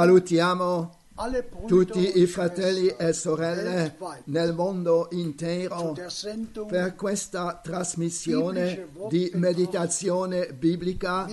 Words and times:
Salutiamo 0.00 0.96
tutti 1.66 2.20
i 2.20 2.26
fratelli 2.26 2.86
e 2.86 3.12
sorelle 3.12 3.98
nel 4.24 4.54
mondo 4.54 5.08
intero 5.10 5.94
per 6.66 6.94
questa 6.94 7.60
trasmissione 7.62 8.88
di 9.10 9.30
meditazione 9.34 10.54
biblica 10.54 11.28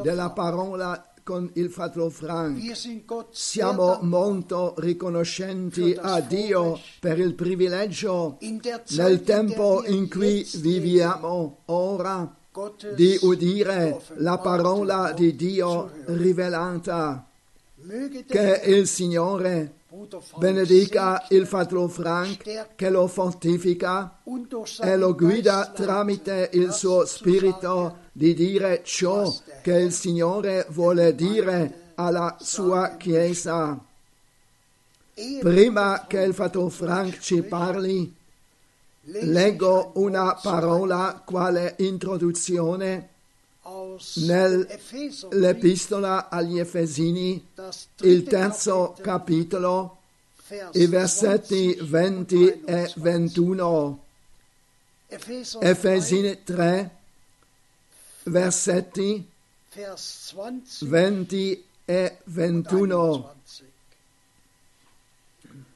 della 0.00 0.30
parola 0.30 1.12
con 1.24 1.50
il 1.54 1.68
fratello 1.68 2.10
Frank. 2.10 2.60
Siamo 3.32 3.98
molto 4.02 4.74
riconoscenti 4.76 5.98
a 6.00 6.20
Dio 6.20 6.78
per 7.00 7.18
il 7.18 7.34
privilegio 7.34 8.38
nel 8.90 9.22
tempo 9.24 9.84
in 9.84 10.08
cui 10.08 10.48
viviamo 10.58 11.62
ora 11.64 12.36
di 12.94 13.18
udire 13.22 14.00
la 14.18 14.38
parola 14.38 15.10
di 15.10 15.34
Dio 15.34 15.90
rivelata. 16.04 17.26
Che 18.28 18.60
il 18.66 18.86
Signore 18.86 19.72
benedica 20.36 21.26
il 21.30 21.48
fratello 21.48 21.88
Frank, 21.88 22.74
che 22.76 22.90
lo 22.90 23.08
fortifica 23.08 24.18
e 24.80 24.96
lo 24.96 25.16
guida 25.16 25.72
tramite 25.74 26.50
il 26.52 26.72
suo 26.72 27.04
spirito 27.04 27.96
di 28.12 28.34
dire 28.34 28.82
ciò 28.84 29.34
che 29.62 29.72
il 29.72 29.92
Signore 29.92 30.64
vuole 30.68 31.16
dire 31.16 31.92
alla 31.96 32.36
sua 32.38 32.96
Chiesa. 32.96 33.76
Prima 35.40 36.04
che 36.06 36.20
il 36.20 36.34
fratello 36.34 36.68
Frank 36.68 37.18
ci 37.18 37.42
parli, 37.42 38.14
leggo 39.00 39.90
una 39.94 40.38
parola 40.40 41.20
quale 41.24 41.74
introduzione 41.78 43.11
nell'epistola 44.14 46.28
agli 46.28 46.58
Efesini, 46.58 47.46
il 48.00 48.24
terzo 48.24 48.96
capitolo, 49.00 49.98
i 50.72 50.86
versetti 50.86 51.78
20 51.80 52.36
20 52.36 52.64
e 52.64 52.92
21. 52.96 52.96
21. 52.96 54.04
Epheser 55.08 55.60
3, 55.60 55.70
Efesini 55.70 56.42
3, 56.42 56.90
versetti 58.24 59.30
Vers 59.74 60.34
20 60.34 60.84
20 60.84 61.64
e 61.86 62.18
21. 62.24 62.24
21. 62.24 63.30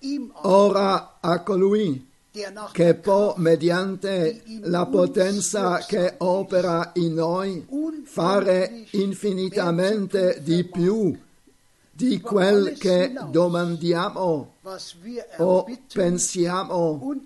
Ihm 0.00 0.30
auch, 0.34 0.44
Ora 0.44 1.16
a 1.20 1.38
colui 1.38 2.06
che 2.72 2.94
può, 2.94 3.34
mediante 3.38 4.42
la 4.62 4.86
potenza 4.86 5.78
che 5.78 6.14
opera 6.18 6.92
in 6.94 7.14
noi, 7.14 7.66
fare 8.04 8.86
infinitamente 8.90 10.40
di 10.42 10.64
più 10.64 11.16
di 11.90 12.20
quel 12.20 12.76
che 12.76 13.14
domandiamo 13.30 14.54
o 15.38 15.66
pensiamo. 15.92 17.16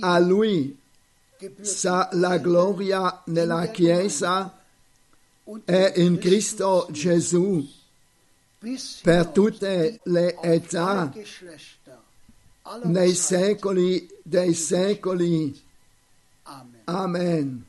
A 0.00 0.18
lui 0.20 0.78
sa 1.60 2.08
la 2.12 2.38
gloria 2.38 3.22
nella 3.26 3.66
Chiesa 3.66 4.56
e 5.64 5.92
in 5.96 6.18
Cristo 6.18 6.86
Gesù 6.92 7.66
per 9.02 9.28
tutte 9.28 10.00
le 10.04 10.36
età 10.40 11.10
nei 12.84 13.14
secoli 13.14 14.08
dei 14.22 14.54
secoli. 14.54 15.60
Amen. 16.84 17.64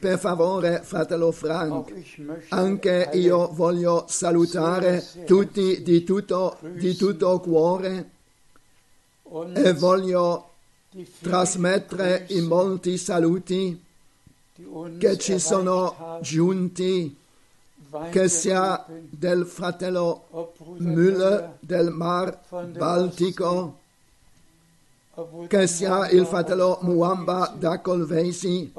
Per 0.00 0.18
favore, 0.18 0.80
fratello 0.82 1.30
Frank, 1.30 1.92
möchte 2.18 2.54
anche 2.54 3.10
io 3.12 3.48
voglio 3.52 4.06
salutare 4.08 5.04
tutti 5.26 5.82
di 5.82 6.02
tutto, 6.02 6.58
di 6.60 6.96
tutto 6.96 7.38
cuore. 7.40 8.10
E 9.54 9.72
voglio 9.74 10.50
trasmettere 11.20 12.24
i 12.30 12.40
molti 12.40 12.96
saluti 12.96 13.80
che 14.98 15.18
ci 15.18 15.38
sono 15.38 16.18
giunti, 16.20 17.16
che 18.10 18.28
sia 18.28 18.84
del 18.88 19.46
fratello 19.46 20.50
Müller 20.78 21.58
del 21.60 21.90
Mar 21.90 22.40
Baltico, 22.76 23.79
che 25.48 25.66
sia 25.66 26.08
il 26.10 26.24
fratello 26.24 26.78
Muamba 26.82 27.54
da 27.58 27.80
Colvesi, 27.80 28.72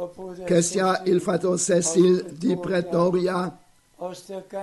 che 0.46 0.62
sia 0.62 1.02
il 1.04 1.22
fratello 1.22 1.58
Cecil 1.58 2.34
di 2.38 2.58
Pretoria, 2.58 3.58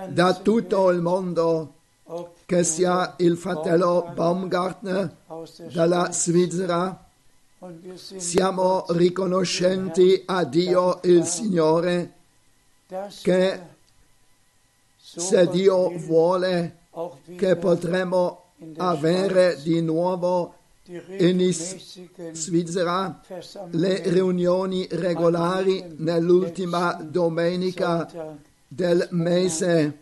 da 0.09 0.35
tutto 0.35 0.91
il 0.91 1.01
mondo, 1.01 1.75
che 2.47 2.65
sia 2.65 3.15
il 3.19 3.37
fratello 3.37 4.11
Baumgartner 4.15 5.15
dalla. 5.73 6.11
Svizzera. 6.11 7.05
Siamo 7.95 8.85
riconoscenti 8.91 10.23
a 10.27 10.45
Dio 10.45 11.01
il 11.03 11.25
Signore 11.25 12.13
che 13.21 13.61
se 14.97 15.49
Dio 15.49 15.91
vuole 15.99 16.77
che 17.37 17.57
potremo 17.57 18.45
avere 18.77 19.61
di 19.61 19.83
nuovo 19.83 20.55
in 21.19 21.53
Svizzera 22.33 23.21
le 23.71 24.03
riunioni 24.07 24.87
regolari 24.91 25.85
nell'ultima 25.97 26.95
domenica 26.95 28.09
del 28.67 29.07
mese 29.11 29.99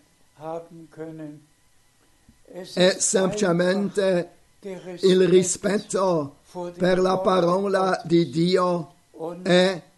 e 2.75 2.87
ist 2.87 2.99
semplicemente 2.99 4.31
il 4.61 5.29
rispetto 5.29 6.37
per 6.77 6.99
la 7.01 7.19
parola 7.19 8.01
di 8.05 8.31
Dio 8.31 8.93
è 9.43 9.73
das 9.73 9.96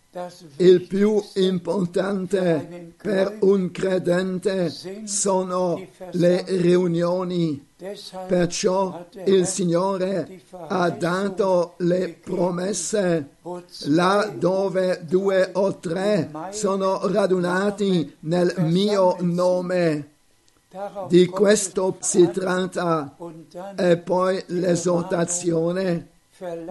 il 0.57 0.87
più 0.87 1.23
importante 1.35 2.95
per 3.01 3.39
un 3.41 3.71
credente 3.71 4.73
sono 5.05 5.81
le 6.13 6.45
riunioni. 6.47 7.67
Perciò 8.27 9.07
il 9.25 9.47
Signore 9.47 10.41
ha 10.51 10.91
dato 10.91 11.75
le 11.79 12.17
promesse 12.21 13.37
là 13.85 14.33
dove 14.37 15.05
due 15.07 15.51
o 15.53 15.79
tre 15.79 16.29
sono 16.51 17.07
radunati 17.07 18.17
nel 18.21 18.53
mio 18.59 19.17
nome. 19.21 20.17
Di 21.09 21.27
questo 21.27 21.97
es 21.99 22.07
si 22.07 22.31
tratta. 22.31 23.17
E 23.77 23.97
poi 23.97 24.43
l'esortazione. 24.49 26.18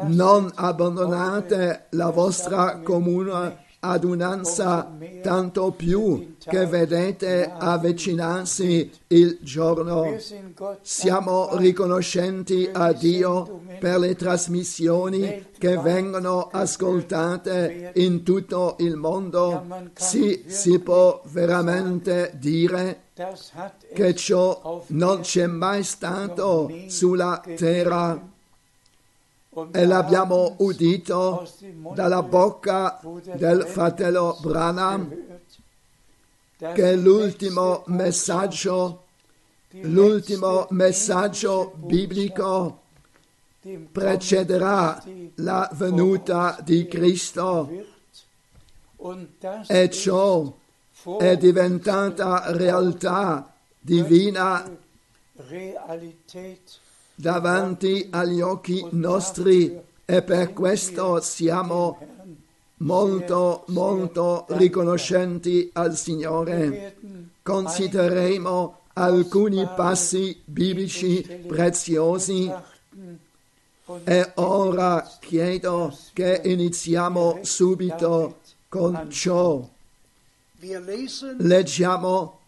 Non 0.03 0.51
abbandonate 0.55 1.87
la 1.91 2.09
vostra 2.09 2.79
comune 2.83 3.65
adunanza, 3.79 4.91
tanto 5.21 5.71
più 5.71 6.35
che 6.39 6.65
vedete 6.65 7.51
avvicinarsi 7.57 8.89
il 9.07 9.37
giorno. 9.41 10.15
Siamo 10.81 11.55
riconoscenti 11.57 12.69
a 12.71 12.91
Dio 12.91 13.61
per 13.79 13.99
le 13.99 14.15
trasmissioni 14.15 15.47
che 15.57 15.77
vengono 15.77 16.49
ascoltate 16.51 17.91
in 17.95 18.23
tutto 18.23 18.75
il 18.79 18.95
mondo. 18.95 19.65
Sì, 19.93 20.45
si 20.47 20.79
può 20.79 21.21
veramente 21.25 22.31
dire 22.35 23.01
che 23.93 24.15
ciò 24.15 24.83
non 24.87 25.21
c'è 25.21 25.45
mai 25.47 25.83
stato 25.83 26.71
sulla 26.87 27.43
terra 27.55 28.35
e 29.71 29.85
l'abbiamo 29.85 30.55
udito 30.59 31.47
dalla 31.93 32.21
bocca 32.21 32.99
del 33.35 33.63
fratello 33.63 34.37
Branham 34.41 35.25
che 36.57 36.95
l'ultimo 36.95 37.83
messaggio, 37.87 39.05
l'ultimo 39.69 40.67
messaggio 40.71 41.73
biblico 41.75 42.81
precederà 43.91 45.03
la 45.35 45.69
venuta 45.73 46.57
di 46.63 46.87
Cristo. 46.87 47.69
E 49.67 49.89
ciò 49.89 50.55
è 51.17 51.37
diventata 51.37 52.51
realtà 52.51 53.53
divina 53.79 54.69
davanti 57.19 58.09
agli 58.11 58.41
occhi 58.41 58.85
nostri 58.91 59.75
e 60.05 60.21
per 60.21 60.53
questo 60.53 61.19
siamo 61.19 61.97
molto 62.77 63.63
molto 63.69 64.45
riconoscenti 64.49 65.67
al 65.73 65.97
Signore. 65.97 66.95
Considereremo 67.41 68.81
alcuni 68.93 69.67
passi 69.75 70.39
biblici 70.45 71.23
preziosi 71.47 72.53
e 74.03 74.31
ora 74.35 75.09
chiedo 75.19 75.97
che 76.13 76.41
iniziamo 76.43 77.39
subito 77.41 78.41
con 78.69 79.09
ciò. 79.09 79.67
Leggiamo 81.37 82.39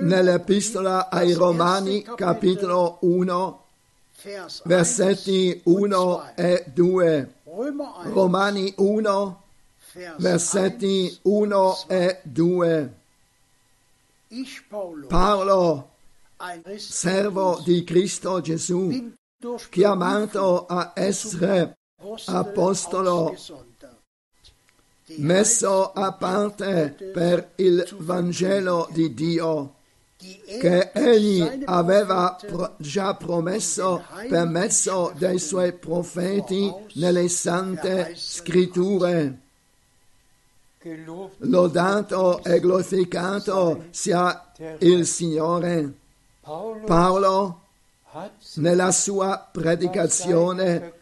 nell'Epistola 0.00 1.10
ai 1.10 1.32
Romani, 1.34 2.02
capitolo 2.02 2.98
1, 3.00 3.62
Vers 4.22 4.62
versetti 4.64 5.60
1 5.64 5.72
und 5.74 5.92
1 5.92 5.96
2. 5.96 6.32
e 6.36 6.64
2. 6.74 7.34
Römer 7.44 7.96
1, 8.04 8.14
Romani 8.14 8.74
1, 8.76 9.36
Vers 9.92 10.14
versetti 10.18 11.18
1 11.22 11.56
1 11.56 11.56
und 11.56 11.76
2. 11.86 11.96
e 11.96 12.20
2. 12.32 12.90
Ich, 14.28 14.62
Paulus, 14.68 15.08
Paolo, 15.08 15.90
servo 16.76 17.60
di 17.64 17.84
Cristo 17.84 18.40
Gesù, 18.40 19.12
chiamato 19.70 20.66
a 20.66 20.92
essere 20.94 21.76
apostolo, 22.26 23.36
messo 25.16 25.92
a 25.92 26.12
parte 26.12 27.10
per 27.12 27.50
il 27.56 27.86
Vangelo 27.98 28.88
di 28.90 29.12
Dio, 29.12 29.74
che 30.16 30.90
egli 30.92 31.62
aveva 31.66 32.38
pro- 32.40 32.74
già 32.78 33.14
promesso 33.14 34.02
per 34.28 34.46
mezzo 34.46 35.12
dei 35.16 35.38
suoi 35.38 35.72
profeti 35.72 36.72
nelle 36.94 37.28
sante 37.28 38.14
scritture. 38.16 39.38
Lodato 41.38 42.42
e 42.42 42.60
glorificato 42.60 43.84
sia 43.90 44.52
il 44.78 45.06
Signore. 45.06 45.92
Paolo, 46.40 47.60
nella 48.56 48.92
sua 48.92 49.48
predicazione 49.50 50.92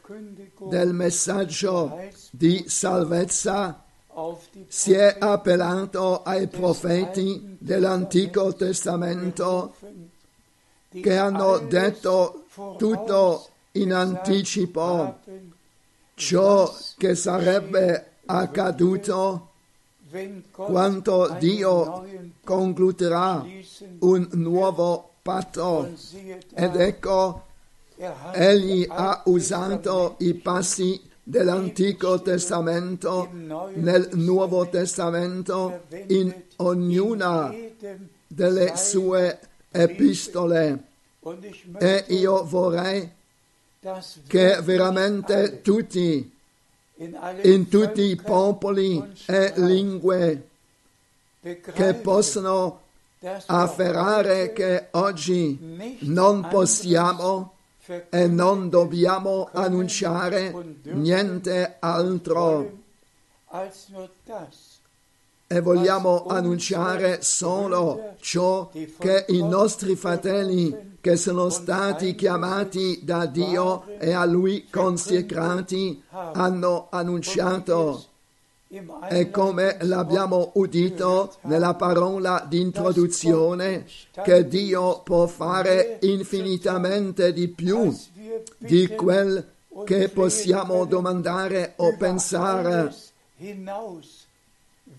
del 0.69 0.93
messaggio 0.93 1.99
di 2.31 2.65
salvezza 2.69 3.82
si 4.69 4.92
è 4.92 5.16
appellato 5.19 6.23
ai 6.23 6.47
profeti 6.49 7.57
dell'Antico 7.59 8.54
Testamento 8.54 9.75
che 10.90 11.16
hanno 11.16 11.59
detto 11.59 12.45
tutto 12.76 13.49
in 13.73 13.92
anticipo 13.92 15.19
ciò 16.14 16.75
che 16.99 17.14
sarebbe 17.14 18.11
accaduto 18.26 19.49
quando 20.50 21.37
Dio 21.38 22.07
concluderà 22.45 23.45
un 24.00 24.28
nuovo 24.33 25.12
patto. 25.23 25.90
Ed 26.54 26.76
ecco, 26.76 27.47
egli 28.33 28.87
ha 28.88 29.23
usato 29.26 30.16
i 30.19 30.35
passi 30.35 31.11
dell'Antico 31.23 32.21
Testamento 32.21 33.29
nel 33.33 34.09
Nuovo 34.14 34.69
Testamento 34.69 35.83
in 36.09 36.35
ognuna 36.57 37.55
delle 38.26 38.76
sue 38.76 39.38
epistole. 39.71 40.85
E 41.79 42.05
io 42.09 42.45
vorrei 42.45 43.11
che 44.26 44.61
veramente 44.62 45.61
tutti, 45.62 46.31
in, 46.97 47.69
tutti 47.69 48.02
i 48.02 48.17
popoli 48.17 49.02
e 49.26 49.52
lingue, 49.57 50.49
che 51.41 51.95
possono 51.95 52.81
afferrare 53.47 54.52
che 54.52 54.88
oggi 54.93 55.99
non 56.00 56.47
possiamo 56.49 57.52
e 58.11 58.29
non 58.29 58.69
dobbiamo 58.69 59.49
annunciare 59.53 60.55
niente 60.83 61.77
altro 61.81 62.81
e 65.53 65.61
vogliamo 65.61 66.27
annunciare 66.27 67.23
solo 67.23 68.15
ciò 68.21 68.71
che 68.99 69.27
i 69.29 69.43
nostri 69.43 69.97
fratelli 69.97 70.97
che 71.01 71.17
sono 71.17 71.51
stati 71.51 72.15
chiamati 72.15 73.01
da 73.03 73.27
Dio 73.27 73.85
e 73.99 74.12
a 74.12 74.25
Lui 74.25 74.69
consecrati 74.71 76.03
hanno 76.11 76.87
annunciato. 76.91 78.05
E 79.11 79.31
come 79.31 79.76
l'abbiamo 79.81 80.52
udito 80.55 81.35
nella 81.43 81.75
parola 81.75 82.47
di 82.49 82.59
introduzione, 82.59 83.85
che 84.25 84.49
Dio 84.49 85.00
può 85.00 85.26
fare 85.26 85.99
infinitamente 86.00 87.35
di 87.35 87.49
più 87.49 87.95
di 88.57 88.87
quel 88.88 89.47
che 89.85 90.09
possiamo 90.09 90.87
domandare 90.87 91.75
o 91.76 91.95
pensare. 91.99 92.95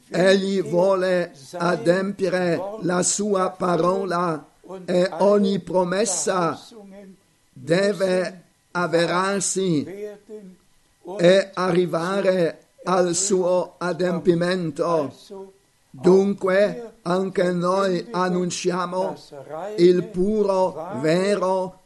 Egli 0.09 0.61
vuole 0.61 1.33
adempiere 1.53 2.61
la 2.81 3.01
sua 3.01 3.49
parola 3.49 4.49
e 4.85 5.09
ogni 5.17 5.57
promessa 5.57 6.61
deve 7.51 8.41
avverarsi 8.69 9.83
e 11.17 11.49
arrivare 11.55 12.62
al 12.83 13.15
suo 13.15 13.75
adempimento. 13.77 15.13
Dunque 15.89 16.93
anche 17.03 17.51
noi 17.51 18.07
annunciamo 18.11 19.15
il 19.77 20.03
puro, 20.05 20.99
vero 20.99 21.79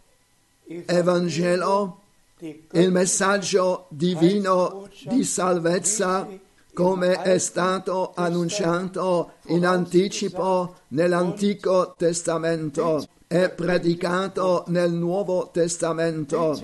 Evangelo, 0.85 2.01
il 2.39 2.91
messaggio 2.91 3.87
divino 3.89 4.87
di 5.05 5.23
salvezza 5.23 6.27
come 6.73 7.21
è 7.23 7.39
stato 7.39 8.11
annunciato 8.15 9.31
in 9.47 9.65
anticipo 9.65 10.75
nell'Antico 10.89 11.95
Testamento 11.97 13.03
e 13.25 13.49
predicato 13.49 14.63
nel 14.67 14.91
Nuovo 14.91 15.49
Testamento. 15.51 16.55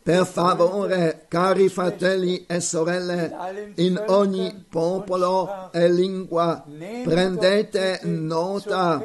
Per 0.00 0.26
favore, 0.26 1.24
cari 1.26 1.68
fratelli 1.68 2.44
e 2.46 2.60
sorelle, 2.60 3.34
in 3.76 4.00
ogni 4.06 4.64
popolo 4.68 5.72
e 5.72 5.90
lingua, 5.90 6.64
prendete 7.02 7.98
nota 8.04 9.04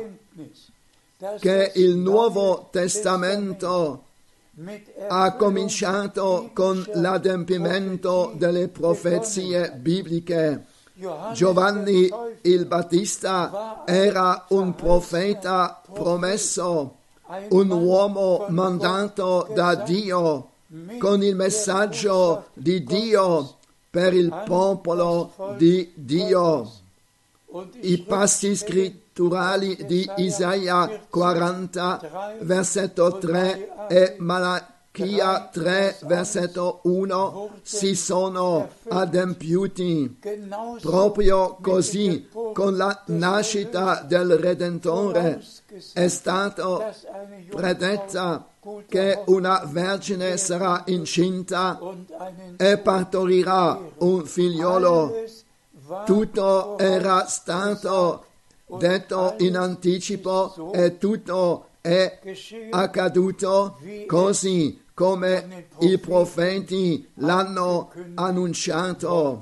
che 1.40 1.72
il 1.74 1.96
Nuovo 1.96 2.70
Testamento 2.72 4.04
ha 5.08 5.34
cominciato 5.34 6.52
con 6.54 6.86
l'adempimento 6.94 8.32
delle 8.36 8.68
profezie 8.68 9.72
bibliche. 9.72 10.66
Giovanni 11.34 12.08
il 12.42 12.66
Battista 12.68 13.82
era 13.84 14.46
un 14.50 14.76
profeta 14.76 15.82
promesso, 15.92 16.99
un 17.50 17.70
uomo 17.70 18.46
mandato 18.50 19.48
da 19.54 19.76
Dio 19.76 20.50
con 20.98 21.24
il 21.24 21.36
messaggio 21.36 22.48
di 22.54 22.84
Dio 22.84 23.58
per 23.90 24.14
il 24.14 24.44
popolo 24.46 25.56
di 25.58 25.92
Dio. 25.96 26.72
I 27.82 28.02
passi 28.02 28.56
scritturali 28.56 29.86
di 29.86 30.10
Isaia 30.18 31.02
40, 31.10 32.38
versetto 32.42 33.18
3 33.18 33.88
e 33.90 34.16
Malachia 35.00 35.50
3, 35.52 36.00
versetto 36.04 36.82
1 36.84 37.52
si 37.62 37.96
sono 37.96 38.68
adempiuti. 38.90 40.20
Proprio 40.82 41.58
così, 41.62 42.28
con 42.54 42.76
la 42.76 43.04
nascita 43.08 44.04
del 44.06 44.38
Redentore, 44.38 45.42
è 45.94 46.08
stato 46.10 46.84
predetta 47.50 48.46
che 48.88 49.22
una 49.28 49.64
vergine 49.66 50.36
sarà 50.36 50.84
incinta 50.88 51.80
e 52.58 52.78
partorirà 52.78 53.80
un 54.00 54.26
figliolo. 54.26 55.24
Tutto 56.06 56.78
era 56.78 57.26
stato 57.28 58.26
detto 58.66 59.36
in 59.38 59.56
anticipo 59.56 60.72
e 60.74 60.98
tutto 60.98 61.68
è 61.82 62.20
accaduto 62.72 63.78
così 64.06 64.88
come 65.00 65.68
i 65.80 65.98
profeti 65.98 67.10
l'hanno 67.20 67.90
annunciato. 68.16 69.42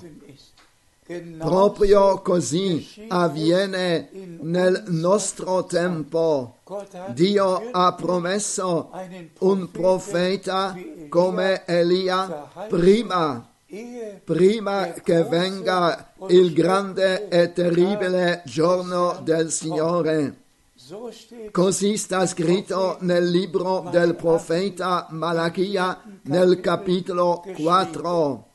Proprio 1.40 2.22
così 2.22 3.08
avviene 3.08 4.10
nel 4.42 4.84
nostro 4.90 5.66
tempo. 5.66 6.58
Dio 7.08 7.70
ha 7.72 7.92
promesso 7.96 8.92
un 9.40 9.72
profeta 9.72 10.78
come 11.10 11.66
Elia 11.66 12.52
prima 12.68 13.50
prima 14.24 14.94
che 14.94 15.24
venga 15.24 16.14
il 16.30 16.54
grande 16.54 17.28
e 17.30 17.52
terribile 17.52 18.44
giorno 18.46 19.20
del 19.24 19.52
Signore. 19.52 20.46
Così 21.52 21.98
sta 21.98 22.26
scritto 22.26 22.98
nel 23.02 23.30
libro 23.30 23.90
del 23.92 24.16
profeta 24.16 25.08
Malachia 25.10 26.02
nel 26.24 26.62
capitolo 26.62 27.44
4. 27.56 28.46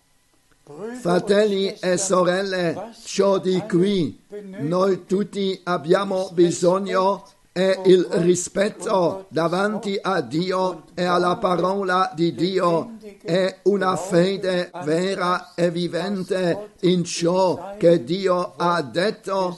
Brüder 0.65 0.95
Fratelli 1.01 1.75
e 1.79 1.99
sorelle, 1.99 2.93
ciò 3.05 3.39
di 3.39 3.63
cui 3.69 4.19
noi 4.61 5.05
tutti 5.05 5.61
abbiamo 5.65 6.31
bisogno 6.33 7.25
è 7.53 7.83
il 7.85 8.07
rispetto 8.11 9.27
davanti 9.29 9.99
a 10.01 10.23
Dio 10.23 10.85
e 10.95 11.05
alla 11.05 11.37
parola 11.37 12.13
di 12.15 12.35
Dio 12.35 12.97
è 13.23 13.59
una 13.65 13.95
fede 13.97 14.71
vera 14.85 15.53
e 15.55 15.71
vivente 15.71 16.71
in 16.81 17.05
ciò 17.05 17.75
che 17.77 18.03
Dio 18.05 18.55
ha 18.57 18.81
detto 18.81 19.55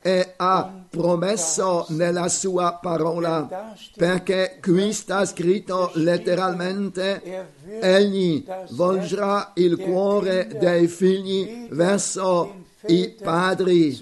e 0.00 0.34
ha 0.36 0.84
promesso 0.88 1.86
nella 1.88 2.28
sua 2.28 2.78
parola, 2.80 3.74
perché 3.96 4.58
qui 4.62 4.92
sta 4.92 5.24
scritto 5.24 5.90
letteralmente 5.94 7.22
er 7.22 7.46
Egli 7.80 8.44
volgerà 8.70 9.52
il 9.54 9.76
cuore 9.76 10.48
dei 10.58 10.86
figli 10.86 11.66
verso 11.70 12.64
i 12.86 13.14
padri. 13.20 13.98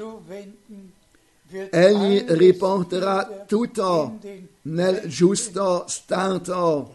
Egli 1.71 2.25
riporterà 2.29 3.45
tutto 3.47 4.19
nel 4.63 5.03
giusto 5.07 5.85
stato. 5.89 6.95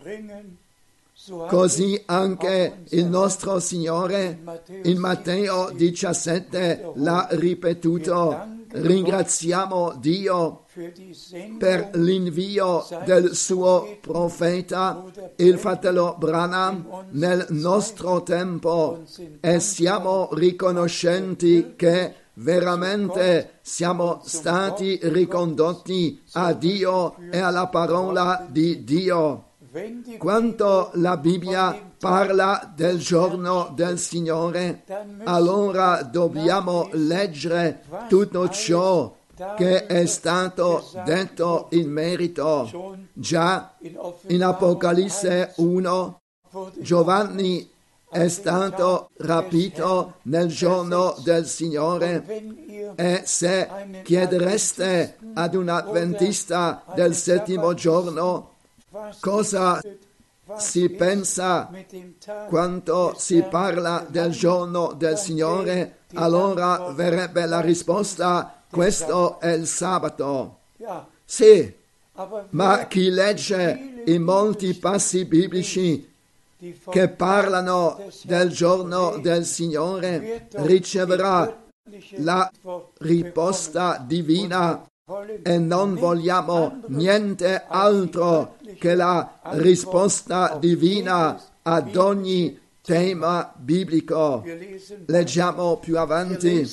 Così 1.48 2.02
anche 2.06 2.84
il 2.90 3.06
nostro 3.06 3.60
Signore 3.60 4.40
in 4.84 4.98
Matteo 4.98 5.72
17 5.72 6.92
l'ha 6.96 7.28
ripetuto. 7.32 8.60
Ringraziamo 8.74 9.96
Dio 10.00 10.64
per 11.58 11.90
l'invio 11.94 12.86
del 13.06 13.36
suo 13.36 13.98
profeta, 14.00 15.04
il 15.38 15.58
fratello 15.58 16.16
Branham, 16.18 17.08
nel 17.12 17.46
nostro 17.50 18.24
tempo 18.24 19.04
e 19.40 19.60
siamo 19.60 20.30
riconoscenti 20.34 21.74
che 21.76 22.16
veramente 22.36 23.60
siamo 23.62 24.22
stati 24.24 25.00
ricondotti 25.04 26.22
a 26.34 26.54
Dio 26.54 27.16
e 27.30 27.40
alla 27.40 27.68
parola 27.68 28.48
di 28.50 28.84
Dio. 28.84 29.50
Quando 30.18 30.92
la 30.94 31.18
Bibbia 31.18 31.91
parla 32.02 32.74
del 32.76 32.98
giorno 32.98 33.72
del 33.76 34.00
Signore, 34.00 34.84
allora 35.24 36.02
dobbiamo 36.02 36.90
leggere 36.94 37.84
tutto 38.10 38.50
ciò 38.50 39.16
che 39.56 39.86
è 39.86 40.08
stato 40.08 40.84
detto 41.06 41.68
in 41.72 41.92
merito. 41.92 42.98
Già 43.14 43.76
in 44.28 44.44
Apocalisse 44.44 45.54
1 45.58 46.20
wurde 46.50 46.82
Giovanni 46.82 47.70
è 48.10 48.28
stato 48.30 49.12
rapito 49.18 50.16
nel 50.24 50.48
giorno 50.48 51.16
del 51.24 51.46
Signore 51.46 52.26
e 52.96 53.22
se 53.26 53.70
chiedereste 54.04 55.18
ad 55.36 55.54
un 55.54 55.70
adventista 55.70 56.84
del 56.96 57.14
settimo 57.14 57.76
giorno 57.76 58.56
cosa 59.20 59.80
si 60.58 60.90
pensa 60.90 61.70
des 61.72 63.12
si 63.18 63.42
parla 63.44 64.06
del 64.10 64.32
giorno 64.32 64.94
del 64.94 65.18
Signore, 65.18 66.00
allora 66.14 66.92
verrebbe 66.92 67.46
la 67.46 67.62
risposta 67.62 68.64
questo 68.70 69.40
è 69.40 69.52
il 69.52 69.68
sabato. 69.68 70.60
Sì, 71.24 71.74
ma 72.50 72.88
chi 72.88 73.10
legge 73.10 74.04
i 74.06 74.18
molti 74.18 74.74
passi 74.74 75.26
biblici 75.26 76.10
che 76.90 77.10
parlano 77.10 78.08
del 78.24 78.50
giorno 78.50 79.18
del 79.18 79.46
Signore 79.46 80.48
riceverà 80.52 81.60
la 82.18 82.52
risposta 83.00 84.04
divina 84.06 84.86
e 85.44 85.58
non 85.58 85.96
vogliamo 85.96 86.82
niente 86.88 87.64
altro 87.68 88.58
che 88.80 88.96
la 88.96 89.40
risposta 89.44 90.58
divina 90.60 91.42
ad 91.62 91.96
ogni 91.96 92.60
tema 92.82 93.54
biblico. 93.56 94.44
Leggiamo 95.06 95.78
più 95.78 95.98
avanti, 95.98 96.68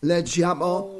leggiamo 0.00 0.98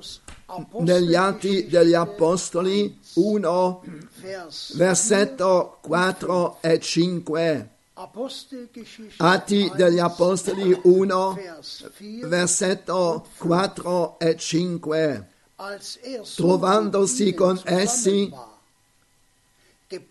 negli 0.81 1.15
Atti 1.15 1.67
degli 1.67 1.95
Apostoli 1.95 2.99
1, 3.15 3.85
Vers 4.21 4.77
versetto 4.77 5.79
4 5.83 6.59
e 6.61 6.79
5. 6.79 7.69
Apostelgeschichte 7.95 9.15
Atti 9.19 9.65
1, 9.65 9.75
degli 9.75 9.99
Apostoli 9.99 10.79
1, 10.83 11.33
Vers 11.35 11.91
4, 11.97 12.29
versetto 12.29 13.27
4 13.39 14.19
e 14.19 14.37
5. 14.37 15.32
Er 15.71 16.23
Trovandosi 16.37 17.35
con 17.35 17.61
essi, 17.65 18.33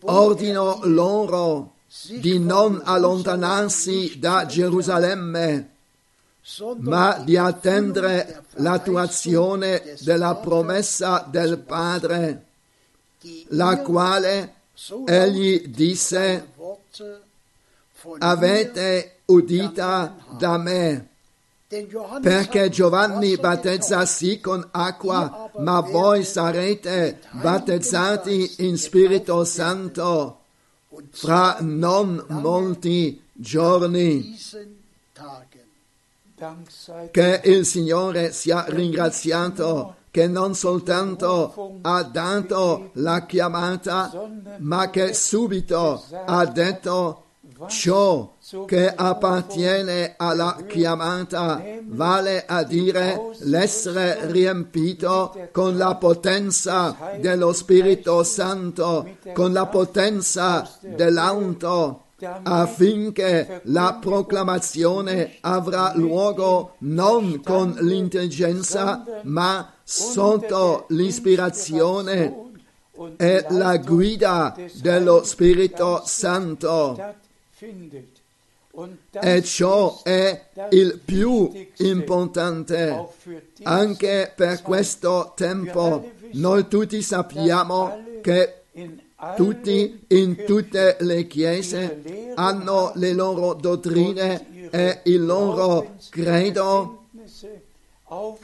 ordinò 0.02 0.80
loro 0.84 1.74
di 2.08 2.40
non 2.40 2.82
allontanarsi 2.84 4.18
da 4.18 4.46
Gerusalemme, 4.46 5.70
ma 6.80 7.18
di 7.18 7.36
attendere 7.38 8.26
der 8.26 8.44
l'attuazione 8.62 9.96
della 10.00 10.36
promessa 10.36 11.26
del 11.30 11.60
Padre, 11.60 12.46
la 13.50 13.80
quale 13.80 14.54
egli 15.06 15.68
disse, 15.68 16.48
avete 18.20 19.18
udita 19.26 20.16
da 20.38 20.58
me, 20.58 21.10
perché 22.22 22.68
Giovanni 22.68 23.38
battezza 23.38 24.06
sì 24.06 24.42
con 24.42 24.68
acqua, 24.72 25.50
ma 25.60 25.80
voi 25.80 26.26
sarete 26.26 27.22
battezzati 27.32 28.56
in 28.66 28.78
Spirito 28.78 29.46
Santo 29.46 30.40
fra 31.12 31.58
non 31.62 32.26
molti 32.28 33.24
giorni. 33.32 34.38
Che 37.12 37.42
il 37.46 37.66
Signore 37.66 38.34
sia 38.34 38.66
ringraziato 38.68 39.96
che 40.12 40.28
non 40.28 40.56
soltanto 40.56 41.80
ha 41.84 42.04
dato 42.04 42.90
la 42.96 43.26
chiamata, 43.26 44.12
ma 44.58 44.90
che 44.90 45.14
subito 45.14 46.04
ha 46.26 46.46
detto 46.48 47.28
ciò 47.68 48.34
che 48.66 48.94
appartiene 48.94 50.16
alla 50.18 50.58
chiamata, 50.68 51.64
vale 51.86 52.46
a 52.46 52.64
dire 52.64 53.32
l'essere 53.40 54.32
riempito 54.32 55.50
con 55.52 55.78
la 55.78 55.96
potenza 55.96 56.96
dello 57.20 57.54
Spirito 57.54 58.24
Santo, 58.24 59.18
con 59.34 59.54
la 59.54 59.66
potenza 59.68 60.70
dell'auto, 60.82 62.04
affinché 62.44 63.62
la 63.66 63.98
proclamazione 64.00 65.38
avrà 65.42 65.94
luogo 65.96 66.76
non 66.80 67.42
con 67.44 67.76
l'intelligenza, 67.80 69.04
ma 69.24 69.74
sotto 69.84 70.86
l'ispirazione 70.90 72.50
e 73.18 73.46
la 73.50 73.78
guida 73.78 74.56
dello 74.82 75.24
Spirito 75.24 76.04
Santo. 76.06 77.16
E 79.12 79.44
ciò 79.44 80.02
è 80.02 80.48
il 80.70 81.00
più 81.04 81.52
importante. 81.78 83.08
Anche 83.64 84.32
per 84.36 84.62
questo 84.62 85.34
tempo 85.36 86.12
noi 86.32 86.68
tutti 86.68 87.02
sappiamo 87.02 88.04
che 88.22 88.62
tutti 89.36 90.06
in 90.08 90.44
tutte 90.46 90.98
le 91.02 91.28
chiese 91.28 92.34
hanno 92.34 92.94
le 92.96 93.14
loro 93.14 93.54
dottrine 93.54 94.70
e 94.72 95.02
il 95.04 95.24
loro 95.24 95.98
credo 96.10 97.10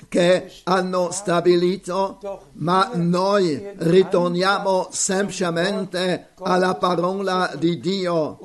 che 0.07 0.49
hanno 0.63 1.11
stabilito, 1.11 2.19
ma 2.53 2.91
noi 2.93 3.73
ritorniamo 3.77 4.87
semplicemente 4.91 6.29
alla 6.39 6.75
parola 6.75 7.51
di 7.57 7.79
Dio. 7.79 8.39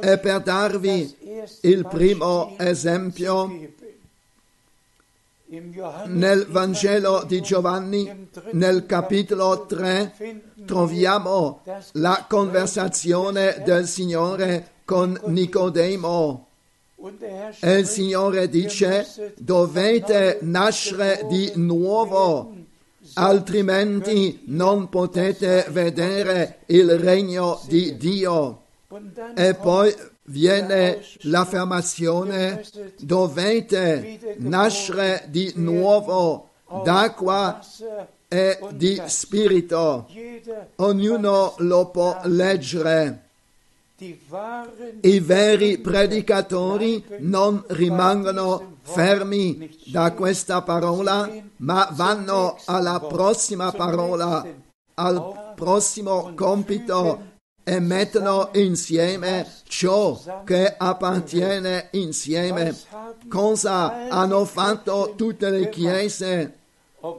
E 0.00 0.18
per 0.18 0.40
darvi 0.40 1.16
il 1.60 1.86
primo 1.86 2.54
esempio, 2.58 3.72
nel 6.06 6.46
Vangelo 6.48 7.22
di 7.24 7.40
Giovanni, 7.40 8.28
nel 8.52 8.86
capitolo 8.86 9.66
3, 9.66 10.42
troviamo 10.66 11.60
la 11.92 12.24
conversazione 12.28 13.62
del 13.64 13.86
Signore 13.86 14.72
con 14.84 15.16
Nicodemo. 15.26 16.43
E 17.60 17.78
il 17.78 17.86
Signore 17.86 18.48
dice, 18.48 19.34
dovete 19.36 20.38
nascere 20.40 21.26
di 21.28 21.52
nuovo, 21.56 22.54
altrimenti 23.14 24.42
non 24.46 24.88
potete 24.88 25.66
vedere 25.68 26.60
il 26.66 26.98
regno 26.98 27.60
di 27.66 27.96
Dio. 27.98 28.62
E 29.34 29.54
poi 29.54 29.94
viene 30.24 31.02
l'affermazione 31.22 32.64
dovete 33.00 34.36
nascere 34.38 35.24
di 35.28 35.52
nuovo 35.56 36.48
d'acqua 36.82 37.60
e 38.28 38.58
di 38.72 39.00
spirito. 39.04 40.08
Ognuno 40.76 41.54
lo 41.58 41.90
può 41.90 42.18
leggere. 42.24 43.23
I 45.00 45.20
veri 45.20 45.78
predicatori 45.78 47.02
non 47.20 47.64
rimangono 47.68 48.76
fermi 48.82 49.74
da 49.86 50.12
questa 50.12 50.60
parola, 50.60 51.30
ma 51.58 51.88
vanno 51.92 52.58
alla 52.66 53.00
prossima 53.00 53.72
parola, 53.72 54.46
al 54.94 55.52
prossimo 55.54 56.32
compito 56.34 57.32
e 57.64 57.80
mettono 57.80 58.50
insieme 58.52 59.50
ciò 59.66 60.20
che 60.44 60.74
appartiene 60.76 61.88
insieme. 61.92 62.76
Cosa 63.26 64.08
hanno 64.08 64.44
fatto 64.44 65.14
tutte 65.16 65.48
le 65.48 65.70
chiese? 65.70 66.58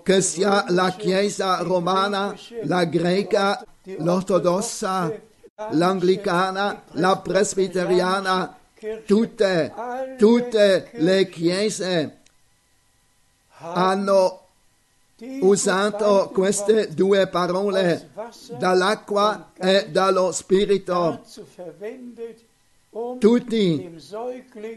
Che 0.04 0.22
sia 0.22 0.66
la 0.70 0.92
chiesa 0.92 1.62
romana, 1.62 2.36
la 2.64 2.86
greca, 2.86 3.64
l'ortodossa, 3.98 5.12
l'anglicana, 5.72 6.84
la 6.94 7.18
presbiteriana, 7.18 8.58
tutte, 9.06 9.74
tutte 10.18 10.90
le 10.94 11.30
chiese 11.30 12.18
hanno 13.58 14.42
usato 15.40 16.30
queste 16.34 16.94
due 16.94 17.28
parole 17.28 18.10
dall'acqua 18.58 19.52
e 19.58 19.88
dallo 19.90 20.34
spirito. 20.34 21.22
Tutti 23.20 23.98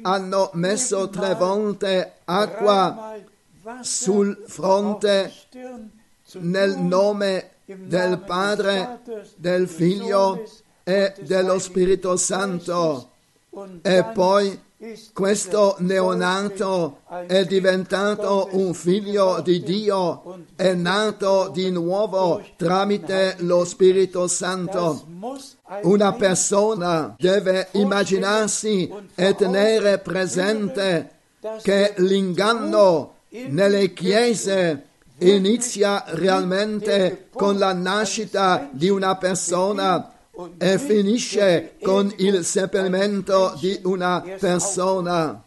hanno 0.03 0.51
messo 0.55 1.09
tre 1.09 1.35
volte 1.35 2.19
acqua 2.25 3.17
sul 3.81 4.45
fronte 4.47 5.33
nel 6.35 6.79
nome 6.79 7.51
del 7.65 8.21
Padre, 8.21 9.01
del 9.37 9.69
Figlio 9.69 10.67
e 10.89 11.13
dello 11.21 11.59
Spirito 11.59 12.17
Santo. 12.17 13.11
E 13.83 14.05
poi 14.15 14.59
questo 15.13 15.77
neonato 15.81 17.01
è 17.27 17.45
diventato 17.45 18.49
un 18.53 18.73
figlio 18.73 19.43
di 19.43 19.63
Dio, 19.63 20.47
è 20.57 20.73
nato 20.73 21.51
di 21.53 21.71
nuovo 21.71 22.43
tramite 22.57 23.35
lo 23.41 23.67
Spirito 23.67 24.29
Santo. 24.29 25.05
Una 25.83 26.15
persona 26.15 27.15
deve 27.19 27.69
immaginarsi 27.73 28.91
e 29.15 29.35
tenere 29.35 29.99
presente 29.99 31.11
che 31.61 31.93
l'inganno 31.99 33.17
nelle 33.29 33.93
chiese 33.93 34.85
inizia 35.19 36.05
realmente 36.07 37.27
con 37.31 37.59
la 37.59 37.75
nascita 37.75 38.71
di 38.73 38.89
una 38.89 39.17
persona 39.17 40.13
e 40.57 40.79
finisce 40.79 41.75
con 41.83 42.13
il 42.19 42.45
seppellimento 42.45 43.57
di 43.61 43.81
una 43.85 44.23
persona. 44.39 45.43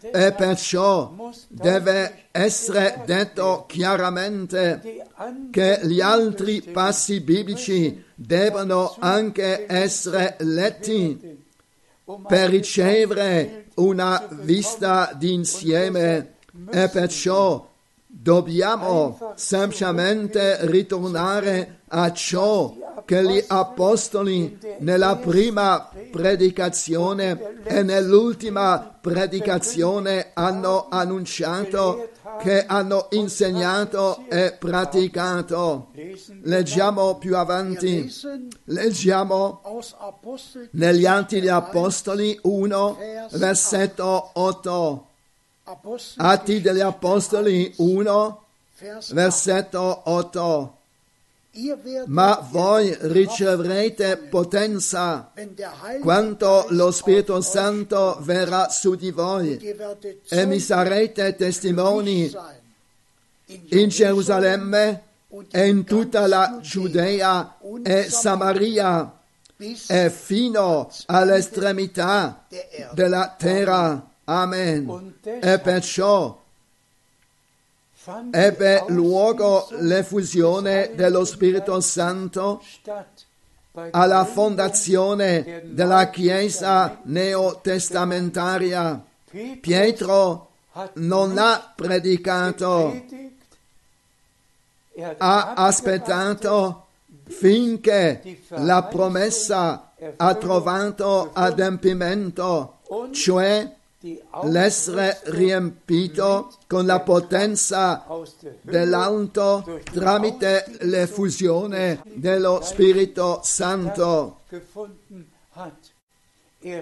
E 0.00 0.32
perciò 0.32 1.30
deve 1.48 2.24
essere 2.30 3.02
detto 3.06 3.64
chiaramente 3.66 5.06
che 5.50 5.80
gli 5.84 6.00
altri 6.02 6.60
passi 6.60 7.20
biblici 7.20 8.04
devono 8.14 8.94
anche 8.98 9.64
essere 9.66 10.36
letti 10.40 11.40
per 12.26 12.50
ricevere 12.50 13.68
una 13.76 14.28
vista 14.30 15.12
d'insieme 15.16 16.34
e 16.70 16.88
perciò 16.90 17.66
dobbiamo 18.06 19.32
semplicemente 19.36 20.58
ritornare 20.66 21.80
a 21.88 22.12
ciò 22.12 22.74
che 23.04 23.24
gli 23.24 23.44
apostoli 23.46 24.58
nella 24.78 25.16
prima 25.16 25.90
predicazione 26.10 27.60
e 27.64 27.82
nell'ultima 27.82 28.98
predicazione 29.00 30.30
hanno 30.34 30.88
annunciato, 30.90 32.10
che 32.40 32.64
hanno 32.66 33.08
insegnato 33.10 34.24
e 34.28 34.56
praticato. 34.58 35.90
Leggiamo 36.42 37.18
più 37.18 37.36
avanti, 37.36 38.10
leggiamo 38.64 39.60
negli 40.72 41.06
Atti 41.06 41.40
degli 41.40 41.48
Apostoli 41.48 42.38
1, 42.42 42.98
versetto 43.32 44.30
8. 44.32 45.06
Atti 46.16 46.60
degli 46.60 46.80
Apostoli 46.80 47.72
1, 47.76 48.44
versetto 49.10 50.02
8. 50.04 50.76
Ma 52.06 52.46
voi 52.50 52.96
riceverete 52.98 54.16
potenza 54.16 55.32
quando 56.00 56.64
lo 56.70 56.90
Spirito 56.90 57.42
Santo 57.42 58.16
verrà 58.22 58.70
su 58.70 58.94
di 58.94 59.10
voi 59.10 59.58
e 60.30 60.46
mi 60.46 60.58
sarete 60.58 61.36
testimoni 61.36 62.34
in 63.68 63.88
Gerusalemme 63.88 65.02
e 65.50 65.68
in 65.68 65.84
tutta 65.84 66.26
la 66.26 66.58
Giudea 66.62 67.58
e 67.82 68.08
Samaria 68.08 69.18
e 69.88 70.08
fino 70.08 70.90
all'estremità 71.06 72.46
della 72.92 73.34
terra. 73.36 74.08
Amen. 74.24 75.16
E 75.22 75.58
perciò 75.58 76.41
ebbe 78.30 78.84
luogo 78.88 79.68
l'effusione 79.78 80.92
dello 80.94 81.24
Spirito 81.24 81.80
Santo 81.80 82.60
alla 83.90 84.24
fondazione 84.24 85.62
della 85.66 86.10
Chiesa 86.10 86.98
neotestamentaria. 87.04 89.02
Pietro 89.60 90.50
non 90.94 91.38
ha 91.38 91.72
predicato, 91.74 93.04
ha 95.18 95.52
aspettato 95.54 96.86
finché 97.24 98.40
la 98.48 98.82
promessa 98.82 99.92
ha 100.16 100.34
trovato 100.34 101.30
adempimento, 101.32 102.80
cioè 103.12 103.76
l'essere 104.44 105.20
riempito 105.24 106.52
con 106.66 106.86
la 106.86 107.00
potenza 107.00 108.04
dell'alto 108.60 109.80
tramite 109.92 110.64
l'effusione 110.80 112.02
dello 112.04 112.60
Spirito 112.62 113.40
Santo. 113.42 114.40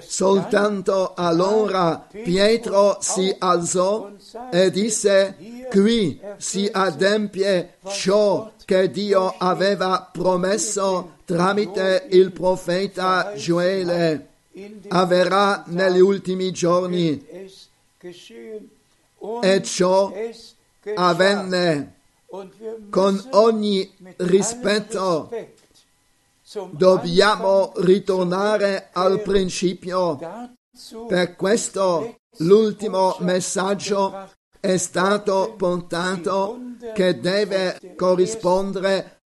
Soltanto 0.00 1.14
allora 1.14 2.06
Pietro 2.10 2.98
si 3.00 3.34
alzò 3.38 4.10
e 4.50 4.70
disse, 4.70 5.36
qui 5.70 6.20
si 6.36 6.68
adempie 6.70 7.76
ciò 7.88 8.52
che 8.64 8.90
Dio 8.90 9.34
aveva 9.38 10.08
promesso 10.12 11.16
tramite 11.24 12.06
il 12.10 12.30
profeta 12.30 13.32
Gioele 13.36 14.29
avverrà 14.88 15.64
negli 15.66 16.00
ultimi 16.00 16.50
giorni 16.50 17.24
e 19.42 19.62
ciò 19.62 20.12
avvenne 20.94 21.94
con 22.90 23.28
ogni 23.30 23.90
rispetto. 24.16 25.30
Dobbiamo 26.70 27.72
ritornare 27.76 28.88
al 28.92 29.20
principio. 29.22 30.18
Per 31.06 31.36
questo 31.36 32.16
l'ultimo 32.38 33.16
messaggio 33.20 34.30
è 34.58 34.76
stato 34.76 35.54
portato 35.56 36.58
che 36.94 37.20
deve 37.20 37.94
corrispondere 37.96 39.22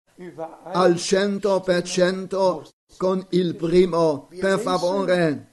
al 0.63 0.97
cento 0.97 1.62
per 1.62 1.84
cento 1.84 2.67
con 3.00 3.26
il 3.30 3.56
primo. 3.56 4.28
Per 4.38 4.60
favore, 4.60 5.48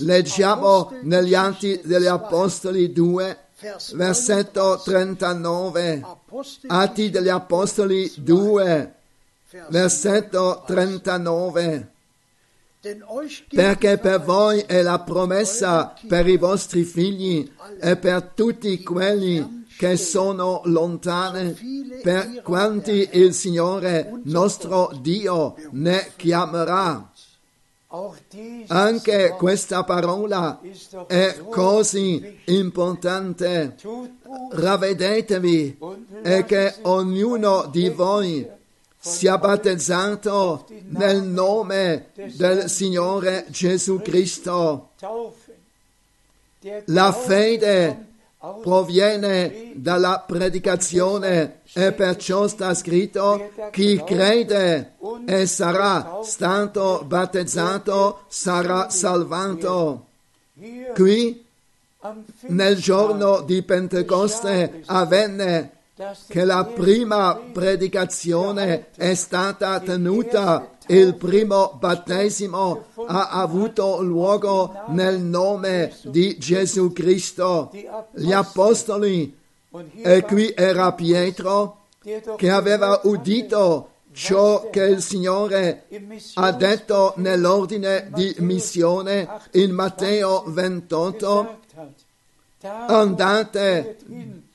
leggiamo 0.00 0.92
negli 1.00 1.32
Atti 1.32 1.80
degli 1.82 2.04
Apostoli 2.04 2.92
2, 2.92 3.38
versetto 3.94 4.78
39. 4.84 6.04
Atti 6.66 7.08
degli 7.08 7.30
Apostoli 7.30 8.12
2, 8.18 8.94
versetto 9.70 10.64
39. 10.66 11.92
Perché 13.48 13.96
per 13.96 14.20
voi 14.20 14.60
è 14.60 14.82
la 14.82 14.98
promessa 14.98 15.94
per 16.06 16.28
i 16.28 16.36
vostri 16.36 16.84
figli 16.84 17.50
e 17.80 17.96
per 17.96 18.32
tutti 18.34 18.82
quelli 18.82 19.57
che 19.78 19.96
sono 19.96 20.60
lontane, 20.64 21.56
per 22.02 22.42
quanti 22.42 23.10
il 23.12 23.32
Signore 23.32 24.10
nostro 24.24 24.90
Dio 25.00 25.54
ne 25.70 26.10
chiamerà. 26.16 27.12
Anche 28.66 29.34
questa 29.38 29.84
parola 29.84 30.60
è 31.06 31.38
così 31.48 32.40
importante. 32.46 33.76
Ravvedetevi 34.50 35.78
e 36.24 36.44
che 36.44 36.74
ognuno 36.82 37.68
di 37.70 37.88
voi 37.88 38.44
sia 38.98 39.38
battezzato 39.38 40.66
nel 40.88 41.22
nome 41.22 42.08
del 42.34 42.68
Signore 42.68 43.46
Gesù 43.48 44.02
Cristo. 44.02 44.90
La 46.86 47.12
fede 47.12 48.07
proviene 48.62 49.72
dalla 49.74 50.22
predicazione 50.24 51.60
e 51.72 51.92
perciò 51.92 52.46
sta 52.46 52.72
scritto 52.72 53.50
chi 53.72 54.00
crede 54.04 54.92
e 55.26 55.46
sarà 55.46 56.20
stato 56.22 57.02
battezzato 57.04 58.24
sarà 58.28 58.90
salvato. 58.90 60.06
Qui 60.94 61.44
nel 62.46 62.76
giorno 62.76 63.40
di 63.40 63.62
Pentecoste 63.62 64.82
avvenne 64.86 65.72
che 66.28 66.44
la 66.44 66.64
prima 66.64 67.40
predicazione 67.52 68.86
è 68.94 69.14
stata 69.14 69.80
tenuta, 69.80 70.76
il 70.88 71.14
primo 71.14 71.76
battesimo 71.78 72.84
ha 73.06 73.28
avuto 73.30 74.02
luogo 74.02 74.72
nel 74.88 75.20
nome 75.20 75.96
di 76.04 76.36
Gesù 76.38 76.92
Cristo. 76.92 77.70
Gli 78.12 78.32
apostoli, 78.32 79.36
e 80.02 80.22
qui 80.22 80.52
era 80.56 80.92
Pietro, 80.92 81.84
che 82.36 82.50
aveva 82.50 83.00
udito 83.04 83.90
ciò 84.12 84.68
che 84.70 84.82
il 84.82 85.02
Signore 85.02 85.86
ha 86.34 86.52
detto 86.52 87.12
nell'ordine 87.16 88.10
di 88.12 88.34
missione 88.38 89.28
in 89.52 89.72
Matteo 89.72 90.44
28, 90.46 91.58
gesagt 91.68 91.74
hat. 91.76 92.06
Da 92.60 92.86
Andate 92.86 93.96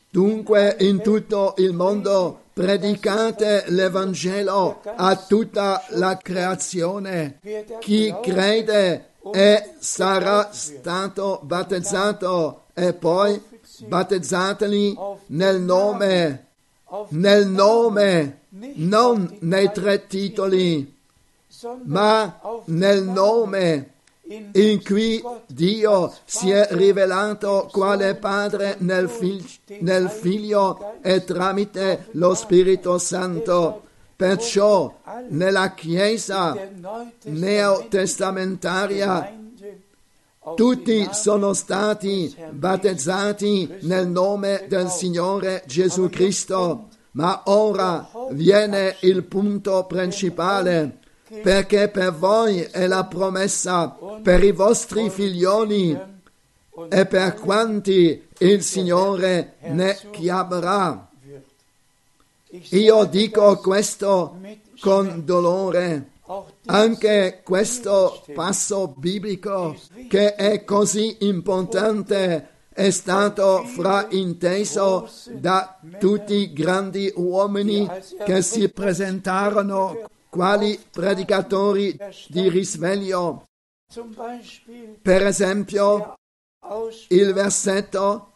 Dunque 0.09 0.75
in 0.81 1.01
tutto 1.01 1.55
il 1.57 1.73
mondo 1.73 2.42
predicate 2.53 3.65
l'Evangelo 3.67 4.81
a 4.83 5.15
tutta 5.15 5.83
la 5.89 6.17
creazione. 6.17 7.39
Chi 7.79 8.13
crede 8.21 9.09
e 9.33 9.73
sarà 9.79 10.49
stato 10.51 11.39
battezzato 11.43 12.65
e 12.73 12.93
poi 12.93 13.41
battezzateli 13.87 14.97
nel 15.27 15.61
nome, 15.61 16.47
nel 17.09 17.47
nome, 17.47 18.41
non 18.75 19.37
nei 19.41 19.71
tre 19.71 20.05
titoli, 20.07 20.95
ma 21.85 22.39
nel 22.65 23.03
nome 23.03 23.92
in 24.25 24.83
cui 24.83 25.21
Dio 25.47 26.13
si 26.25 26.49
è 26.49 26.67
rivelato 26.71 27.69
quale 27.71 28.15
Padre 28.15 28.75
nel, 28.79 29.07
fig- 29.09 29.79
nel 29.79 30.09
Figlio 30.09 30.95
e 31.01 31.23
tramite 31.23 32.07
lo 32.11 32.33
Spirito 32.33 32.97
Santo. 32.97 33.83
Perciò 34.15 34.99
nella 35.29 35.73
Chiesa 35.73 36.55
neotestamentaria 37.23 39.41
tutti 40.55 41.07
sono 41.11 41.53
stati 41.53 42.33
battezzati 42.51 43.77
nel 43.81 44.07
nome 44.07 44.65
del 44.67 44.89
Signore 44.89 45.63
Gesù 45.65 46.09
Cristo. 46.09 46.89
Ma 47.11 47.43
ora 47.45 48.09
viene 48.31 48.97
il 49.01 49.23
punto 49.23 49.85
principale, 49.85 50.99
perché 51.41 51.89
per 51.89 52.13
voi 52.13 52.61
è 52.61 52.85
la 52.87 53.05
promessa, 53.05 53.97
per 54.21 54.43
i 54.43 54.51
vostri 54.51 55.09
figlioli 55.09 55.97
e 56.89 57.05
per 57.05 57.33
quanti 57.35 58.27
il 58.39 58.63
Signore 58.63 59.55
ne 59.61 59.97
chiamerà. 60.11 61.09
Io 62.69 63.05
dico 63.05 63.57
questo 63.57 64.37
con 64.79 65.23
dolore. 65.25 66.09
Anche 66.65 67.41
questo 67.43 68.23
passo 68.33 68.93
biblico 68.95 69.75
che 70.07 70.35
è 70.35 70.63
così 70.63 71.17
importante 71.21 72.49
è 72.73 72.89
stato 72.89 73.63
frainteso 73.65 75.09
da 75.31 75.77
tutti 75.99 76.33
i 76.33 76.53
grandi 76.53 77.11
uomini 77.15 77.87
che 78.25 78.41
si 78.41 78.69
presentarono 78.69 80.09
quali 80.33 80.83
predicatori 80.89 81.95
di 82.27 82.49
risveglio. 82.49 83.43
Per 84.99 85.25
esempio, 85.27 86.15
il 87.09 87.33
versetto 87.33 88.31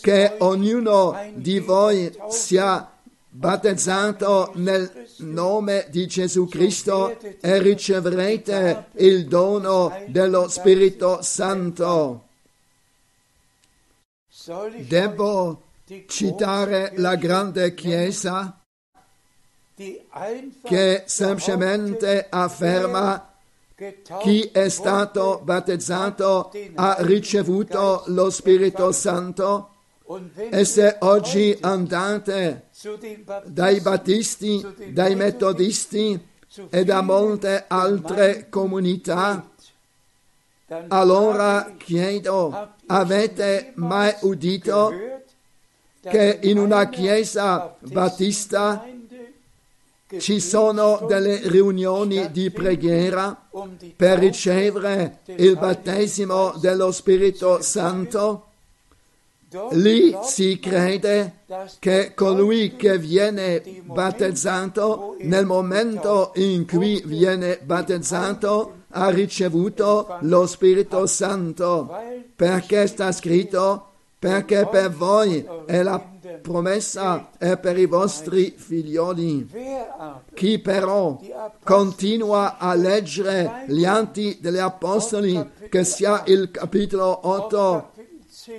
che 0.00 0.36
ognuno 0.38 1.30
di 1.34 1.58
voi 1.58 2.10
sia 2.30 2.90
battezzato 3.28 4.52
nel 4.54 4.90
nome 5.18 5.88
di 5.90 6.06
Gesù 6.06 6.46
Cristo 6.46 7.18
e 7.20 7.58
riceverete 7.58 8.86
il 8.96 9.26
dono 9.26 9.92
dello 10.06 10.48
Spirito 10.48 11.20
Santo. 11.20 12.28
Devo 14.86 15.62
citare 16.06 16.92
la 16.96 17.16
grande 17.16 17.74
Chiesa 17.74 18.58
che 20.62 21.02
semplicemente 21.06 22.26
afferma 22.30 23.32
chi 24.20 24.42
è 24.52 24.68
stato 24.68 25.40
battezzato 25.42 26.52
ha 26.76 26.96
ricevuto 27.00 28.04
lo 28.06 28.30
Spirito 28.30 28.92
Santo 28.92 29.70
e 30.50 30.64
se 30.64 30.96
oggi 31.00 31.56
andate 31.60 32.68
dai 33.46 33.80
battisti, 33.80 34.64
dai 34.92 35.16
metodisti 35.16 36.28
e 36.70 36.84
da 36.84 37.00
molte 37.00 37.64
altre 37.66 38.48
comunità, 38.48 39.50
allora 40.88 41.74
chiedo, 41.76 42.74
avete 42.86 43.72
mai 43.74 44.14
udito 44.20 44.92
che 46.00 46.38
in 46.42 46.58
una 46.58 46.88
chiesa 46.88 47.74
battista 47.80 48.86
ci 50.18 50.38
sono 50.38 51.04
delle 51.08 51.40
riunioni 51.48 52.30
di 52.30 52.50
preghiera 52.50 53.48
per 53.96 54.18
ricevere 54.18 55.20
il 55.36 55.56
battesimo 55.56 56.54
dello 56.60 56.92
Spirito 56.92 57.62
Santo? 57.62 58.46
Lì 59.70 60.14
si 60.24 60.58
crede 60.58 61.44
che 61.78 62.12
colui 62.14 62.74
che 62.76 62.98
viene 62.98 63.62
battezzato 63.84 65.16
nel 65.20 65.46
momento 65.46 66.32
in 66.34 66.66
cui 66.66 67.00
viene 67.06 67.60
battezzato 67.62 68.82
ha 68.90 69.08
ricevuto 69.10 70.18
lo 70.22 70.46
Spirito 70.46 71.06
Santo, 71.06 71.88
perché 72.34 72.86
sta 72.88 73.12
scritto, 73.12 73.90
perché 74.18 74.66
per 74.70 74.90
voi 74.90 75.44
è 75.66 75.82
la 75.82 76.13
promessa 76.44 77.30
e 77.38 77.56
per 77.56 77.78
i 77.78 77.86
vostri 77.86 78.52
figlioli. 78.54 79.48
Chi 80.34 80.58
però 80.58 81.18
continua 81.62 82.58
a 82.58 82.74
leggere 82.74 83.64
gli 83.66 83.86
atti 83.86 84.36
degli 84.42 84.58
Apostoli, 84.58 85.42
che 85.70 85.84
sia 85.84 86.22
il 86.26 86.50
capitolo 86.50 87.18
8, 87.26 87.92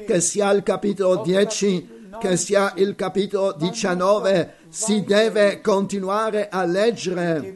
che 0.08 0.20
sia 0.20 0.52
il 0.52 0.64
capitolo 0.64 1.18
10, 1.18 1.90
che 2.20 2.38
sia 2.38 2.74
il 2.78 2.96
capitolo 2.96 3.52
19, 3.52 4.54
si 4.70 5.04
deve 5.04 5.62
continuare 5.62 6.50
a 6.50 6.66
leggere. 6.66 7.56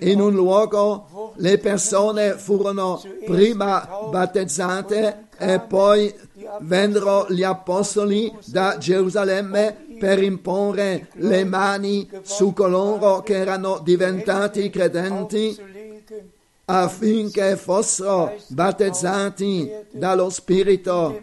In 0.00 0.20
un 0.20 0.34
luogo 0.34 1.32
le 1.36 1.56
persone 1.56 2.32
furono 2.32 3.00
prima 3.24 3.88
battezzate 4.10 5.28
e 5.38 5.60
poi 5.60 6.14
vennero 6.60 7.26
gli 7.28 7.42
apostoli 7.42 8.32
da 8.46 8.76
Gerusalemme 8.78 9.96
per 9.98 10.22
imporre 10.22 11.08
le 11.14 11.44
mani 11.44 12.08
su 12.22 12.52
coloro 12.52 13.20
che 13.22 13.36
erano 13.36 13.80
diventati 13.82 14.68
credenti 14.70 15.56
affinché 16.64 17.56
fossero 17.56 18.34
battezzati 18.48 19.70
dallo 19.90 20.30
Spirito. 20.30 21.20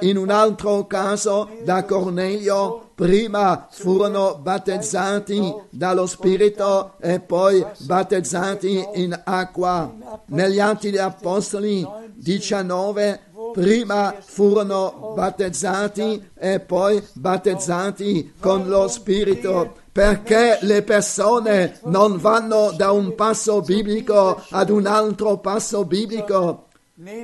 In 0.00 0.16
un 0.16 0.30
altro 0.30 0.86
caso 0.86 1.48
da 1.64 1.84
Cornelio, 1.84 2.90
prima 2.94 3.66
furono 3.70 4.38
battezzati 4.40 5.54
dallo 5.70 6.06
Spirito 6.06 6.94
e 7.00 7.20
poi 7.20 7.64
battezzati 7.78 8.86
in 8.94 9.18
acqua. 9.24 9.92
Negli 10.26 10.60
Atti 10.60 10.90
degli 10.90 11.00
Apostoli 11.00 11.86
19 12.14 13.20
prima 13.52 14.16
furono 14.20 15.12
battezzati 15.14 16.30
e 16.34 16.60
poi 16.60 17.02
battezzati 17.14 18.34
con 18.40 18.66
lo 18.68 18.88
Spirito 18.88 19.80
perché 19.92 20.58
le 20.62 20.82
persone 20.82 21.78
non 21.84 22.16
vanno 22.16 22.72
da 22.74 22.92
un 22.92 23.14
passo 23.14 23.60
biblico 23.60 24.42
ad 24.48 24.70
un 24.70 24.86
altro 24.86 25.36
passo 25.36 25.84
biblico, 25.84 26.68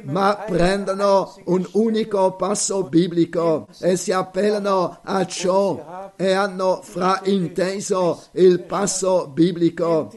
ma 0.05 0.45
prendono 0.47 1.35
un 1.45 1.67
unico 1.73 2.37
passo 2.37 2.83
biblico 2.83 3.69
e 3.81 3.97
si 3.97 4.13
appellano 4.13 4.99
a 5.03 5.25
ciò 5.25 6.13
e 6.17 6.33
hanno 6.33 6.81
frainteso 6.83 8.23
il 8.33 8.61
passo 8.61 9.29
biblico. 9.29 10.13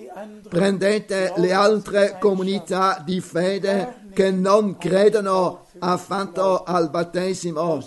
Prendete 0.49 1.33
le 1.37 1.53
altre 1.53 2.17
comunità 2.19 3.01
di 3.05 3.21
fede 3.21 4.09
che 4.13 4.29
non 4.29 4.77
credono 4.77 5.67
affatto 5.81 6.63
al 6.63 6.89
battesimo. 6.89 7.83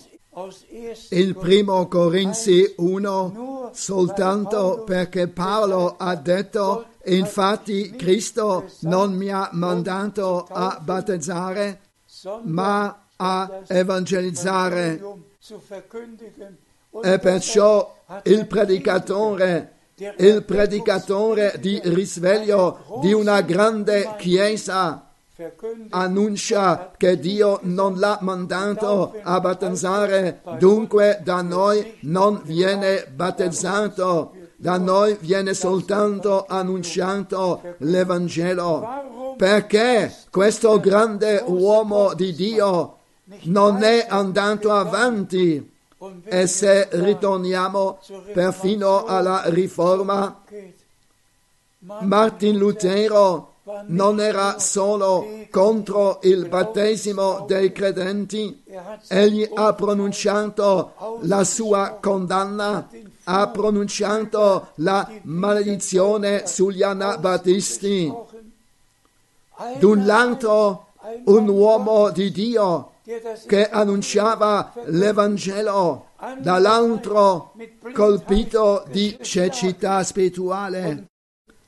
Il 1.11 1.36
primo 1.36 1.86
Corinzi 1.86 2.74
1 2.76 3.70
soltanto 3.72 4.82
perché 4.84 5.28
Paolo 5.28 5.95
ha 5.97 6.14
detto 6.16 6.86
infatti 7.05 7.90
Cristo 7.90 8.68
non 8.80 9.12
mi 9.14 9.30
ha 9.30 9.49
mandato 9.53 10.47
a 10.49 10.80
battezzare 10.82 11.80
ma 12.42 13.07
a 13.16 13.61
evangelizzare 13.68 15.01
e 17.03 17.18
perciò 17.18 17.97
il 18.24 18.47
predicatore 18.47 19.72
il 20.16 20.42
predicatore 20.42 21.55
di 21.61 21.80
risveglio 21.84 22.99
di 23.01 23.12
una 23.12 23.40
grande 23.42 24.14
chiesa 24.18 25.11
annuncia 25.91 26.93
che 26.97 27.18
Dio 27.18 27.59
non 27.62 27.99
l'ha 27.99 28.18
mandato 28.20 29.18
a 29.20 29.41
battezzare, 29.41 30.43
dunque 30.59 31.20
da 31.24 31.43
noi 31.43 31.97
non 32.03 32.41
viene 32.45 33.07
battezzato, 33.12 34.32
da 34.55 34.78
noi 34.78 35.16
viene 35.20 35.53
soltanto 35.55 36.47
annunciato 36.47 37.74
l'Evangelo. 37.78 39.35
Perché 39.37 40.14
questo 40.30 40.78
grande 40.78 41.43
uomo 41.45 42.14
di 42.14 42.32
Dio 42.32 42.99
non 43.43 43.82
è 43.82 44.07
andato 44.09 44.70
avanti? 44.70 45.72
E 46.26 46.47
se 46.47 46.87
ritorniamo 46.93 47.99
perfino 48.32 49.05
alla 49.05 49.43
riforma, 49.47 50.43
Martin 51.78 52.57
Lutero 52.57 53.53
non 53.87 54.21
era 54.21 54.59
solo 54.59 55.47
contro 55.51 56.19
il 56.23 56.49
battesimo 56.49 57.45
dei 57.47 57.73
credenti, 57.73 58.62
egli 59.09 59.49
ha 59.55 59.73
pronunciato 59.73 60.93
la 61.23 61.45
sua 61.45 61.97
condanna, 62.01 62.89
ha 63.25 63.49
pronunciato 63.49 64.73
la 64.77 65.11
maledizione 65.23 66.47
sugli 66.47 66.83
anabatisti. 66.83 68.12
D'un 69.79 70.05
lato 70.05 70.87
un 71.25 71.49
uomo 71.49 72.11
di 72.11 72.31
Dio 72.31 72.91
che 73.47 73.69
annunciava 73.69 74.73
l'Evangelo, 74.87 76.09
dall'altro 76.39 77.53
colpito 77.93 78.85
di 78.91 79.17
cecità 79.23 80.03
spirituale. 80.03 81.07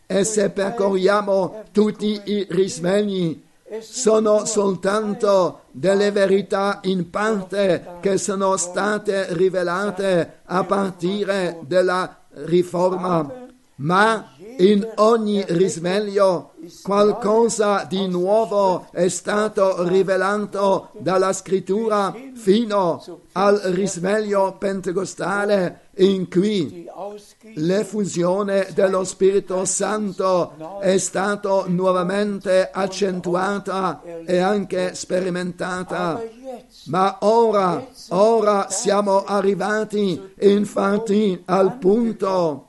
E 0.06 0.24
se 0.24 0.50
percorriamo 0.50 1.64
tutti 1.72 2.20
i 2.24 2.46
risvegli, 2.48 3.44
sono 3.80 4.44
soltanto 4.44 5.62
delle 5.72 6.12
verità 6.12 6.78
in 6.84 7.10
parte 7.10 7.98
che 8.00 8.16
sono 8.16 8.56
state 8.56 9.34
rivelate 9.34 10.40
a 10.44 10.62
partire 10.62 11.58
dalla 11.66 12.18
riforma, 12.44 13.44
ma 13.76 14.30
in 14.58 14.88
ogni 14.96 15.44
risveglio 15.48 16.52
qualcosa 16.82 17.84
di 17.88 18.06
nuovo 18.06 18.86
è 18.90 19.08
stato 19.08 19.86
rivelato 19.86 20.90
dalla 20.98 21.32
scrittura 21.32 22.14
fino 22.34 23.02
al 23.32 23.58
risveglio 23.64 24.56
pentecostale 24.58 25.85
in 25.96 26.28
cui 26.28 26.86
l'effusione 27.54 28.68
dello 28.74 29.04
Spirito 29.04 29.64
Santo 29.64 30.80
è 30.80 30.98
stata 30.98 31.64
nuovamente 31.66 32.68
accentuata 32.70 34.02
e 34.24 34.38
anche 34.38 34.94
sperimentata. 34.94 36.22
Ma 36.86 37.18
ora, 37.20 37.86
ora 38.08 38.68
siamo 38.68 39.24
arrivati 39.24 40.20
infatti 40.40 41.42
al 41.46 41.78
punto 41.78 42.62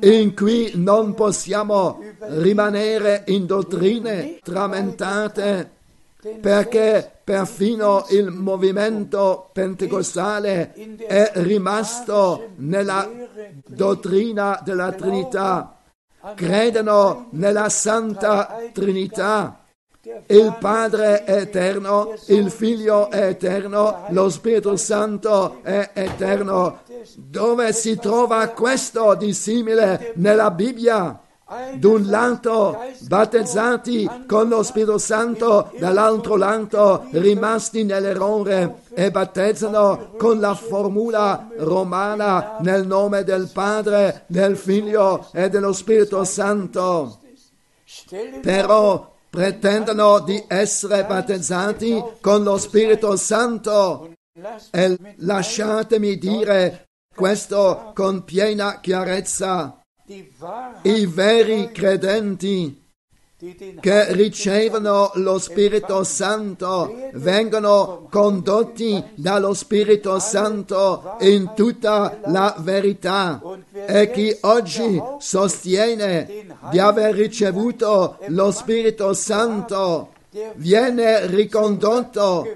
in 0.00 0.34
cui 0.34 0.72
non 0.74 1.14
possiamo 1.14 2.02
rimanere 2.18 3.24
in 3.26 3.46
dottrine 3.46 4.38
trammentate 4.42 5.78
perché 6.40 7.10
perfino 7.24 8.04
il 8.10 8.30
movimento 8.30 9.48
pentecostale 9.52 10.74
è 11.06 11.32
rimasto 11.36 12.50
nella 12.56 13.08
dottrina 13.66 14.60
della 14.62 14.92
Trinità, 14.92 15.78
credono 16.34 17.28
nella 17.30 17.68
Santa 17.70 18.58
Trinità. 18.72 19.64
Il 20.26 20.56
Padre 20.58 21.24
è 21.24 21.36
eterno, 21.40 22.14
il 22.28 22.50
Figlio 22.50 23.10
è 23.10 23.26
eterno, 23.26 24.06
lo 24.08 24.28
Spirito 24.30 24.76
Santo 24.76 25.60
è 25.62 25.90
eterno. 25.92 26.80
Dove 27.16 27.72
si 27.72 27.96
trova 27.96 28.48
questo 28.48 29.14
di 29.14 29.32
simile 29.32 30.12
nella 30.16 30.50
Bibbia? 30.50 31.20
D'un 31.74 32.06
lato 32.06 32.78
battezzati 33.00 34.08
con 34.26 34.48
lo 34.48 34.62
Spirito 34.62 34.98
Santo, 34.98 35.72
dall'altro 35.78 36.36
lato 36.36 37.06
rimasti 37.12 37.82
nell'errore 37.82 38.82
e 38.94 39.10
battezzano 39.10 40.12
con 40.16 40.38
la 40.38 40.54
formula 40.54 41.48
romana 41.58 42.58
nel 42.60 42.86
nome 42.86 43.24
del 43.24 43.50
Padre, 43.52 44.24
del 44.28 44.56
Figlio 44.56 45.28
e 45.32 45.48
dello 45.48 45.72
Spirito 45.72 46.22
Santo. 46.24 47.18
Però 48.40 49.12
pretendono 49.28 50.20
di 50.20 50.42
essere 50.46 51.04
battezzati 51.04 52.02
con 52.20 52.44
lo 52.44 52.58
Spirito 52.58 53.16
Santo. 53.16 54.12
E 54.70 54.98
lasciatemi 55.16 56.16
dire 56.16 56.88
questo 57.14 57.90
con 57.94 58.24
piena 58.24 58.78
chiarezza 58.80 59.79
i 60.82 61.06
veri 61.06 61.70
credenti 61.72 62.78
che 63.80 64.12
ricevono 64.12 65.12
lo 65.14 65.38
Spirito 65.38 66.02
Santo 66.02 67.10
vengono 67.12 68.08
condotti 68.10 69.02
dallo 69.14 69.54
Spirito 69.54 70.18
Santo 70.18 71.16
in 71.20 71.52
tutta 71.54 72.18
la 72.24 72.56
verità. 72.58 73.40
E 73.72 74.10
chi 74.10 74.36
oggi 74.40 75.00
sostiene 75.18 76.44
di 76.70 76.78
aver 76.80 77.14
ricevuto 77.14 78.18
lo 78.26 78.50
Spirito 78.50 79.14
Santo 79.14 80.12
viene 80.56 81.26
ricondotto 81.26 82.46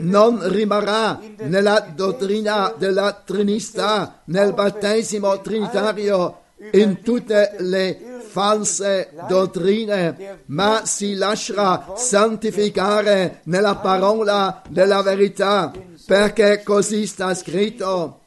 non 0.00 0.40
rimarrà 0.50 1.20
nella 1.42 1.80
dottrina 1.94 2.74
della 2.76 3.22
Trinità, 3.24 4.22
nel 4.24 4.52
battesimo 4.52 5.40
trinitario, 5.40 6.40
in 6.72 7.02
tutte 7.02 7.56
le 7.58 8.20
false 8.28 9.12
dottrine, 9.28 10.42
ma 10.46 10.82
si 10.84 11.14
lascerà 11.14 11.92
santificare 11.96 13.40
nella 13.44 13.76
parola 13.76 14.62
della 14.68 15.02
verità, 15.02 15.72
perché 16.06 16.62
così 16.62 17.06
sta 17.06 17.34
scritto. 17.34 18.20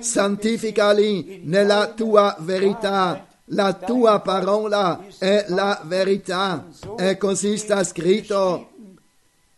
Santificali 0.00 1.42
nella 1.44 1.92
tua 1.94 2.34
verità. 2.40 3.26
La 3.50 3.74
tua 3.74 4.18
parola 4.20 5.04
è 5.18 5.44
la 5.48 5.80
verità 5.84 6.66
e 6.96 7.16
così 7.16 7.56
sta 7.56 7.84
scritto. 7.84 8.70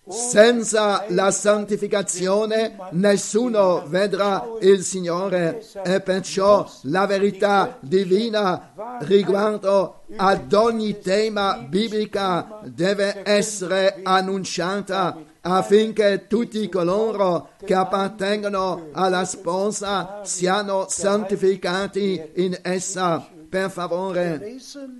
Senza 0.09 1.04
la 1.09 1.30
santificazione 1.30 2.76
nessuno 2.92 3.84
vedrà 3.86 4.42
il 4.61 4.82
Signore 4.82 5.62
e 5.84 6.00
perciò 6.00 6.66
la 6.82 7.06
verità 7.06 7.76
divina 7.80 8.72
riguardo 9.00 10.04
ad 10.16 10.52
ogni 10.54 10.98
tema 11.00 11.59
biblica 11.59 12.61
deve 12.64 13.22
essere 13.24 14.00
annunciata 14.02 15.16
affinché 15.42 16.26
tutti 16.26 16.68
coloro 16.68 17.50
che 17.64 17.74
appartengono 17.74 18.88
alla 18.92 19.24
sposa 19.24 20.20
siano 20.24 20.86
santificati 20.88 22.30
in 22.36 22.59
essa. 22.62 23.28
Per 23.48 23.70
favore, 23.70 24.56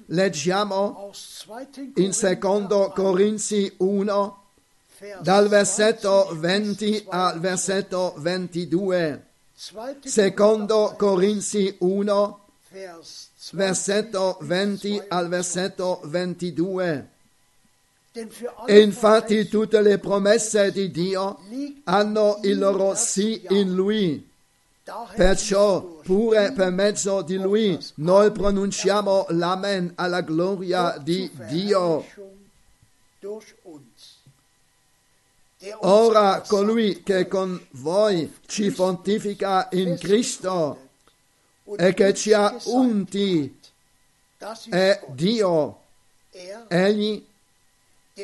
leggiamo 0.07 1.11
in 1.97 2.15
secondo 2.15 2.91
Corinzi 2.95 3.75
1 3.77 4.38
Vers 4.38 4.38
dal 5.21 5.49
versetto 5.49 6.29
20 6.33 6.49
20 6.69 7.05
al 7.09 7.41
versetto 7.41 8.15
22. 8.19 9.27
2. 9.73 9.97
Secondo 10.05 10.95
Corinzi 10.97 11.75
1, 11.79 12.41
Vers 12.71 13.31
20. 13.51 13.57
versetto 13.57 14.39
20 14.41 15.03
al 15.09 15.29
versetto 15.29 16.01
22. 16.05 17.09
Denn 18.15 18.31
für 18.31 18.53
alle 18.57 18.73
E 18.73 18.81
infatti 18.81 19.49
tutte 19.49 19.81
le 19.83 19.99
promesse 19.99 20.73
di 20.73 20.91
Dio 20.91 21.39
hanno 21.85 22.39
il 22.43 22.59
loro 22.59 22.95
sì 22.95 23.45
in 23.51 23.75
Lui. 23.75 24.27
Perciò, 25.15 25.83
pure 26.03 26.53
per 26.53 26.71
mezzo 26.71 27.21
di 27.21 27.37
Lui, 27.37 27.79
noi 27.97 28.33
pronunciamo 28.33 29.27
l'Amen 29.29 29.93
alla 29.97 30.23
gloria 30.23 30.97
di 30.99 31.31
Dio. 31.49 32.05
Ora 35.81 36.43
colui 36.47 37.03
che 37.03 37.27
con 37.27 37.61
voi 37.71 38.33
ci 38.47 38.71
fortifica 38.71 39.69
in 39.73 39.97
Cristo 39.99 40.89
e 41.77 41.95
che 41.95 42.15
ci 42.15 42.33
ha 42.33 42.57
unti 42.67 43.59
è. 44.71 45.05
Dio. 45.09 45.81
Egli 46.69 47.27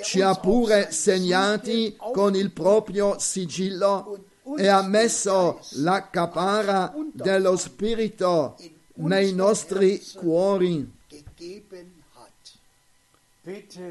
ci 0.02 0.20
ha 0.20 0.34
pure 0.34 0.92
segnati 0.92 1.96
con 1.96 2.36
il 2.36 2.52
proprio 2.52 3.18
sigillo 3.18 4.26
e 4.56 4.68
ha 4.68 4.82
messo 4.82 5.60
la 5.72 6.08
capara 6.08 6.94
dello 7.12 7.56
Spirito 7.56 8.56
nei 8.94 9.32
nostri 9.32 10.00
cuori. 10.14 10.88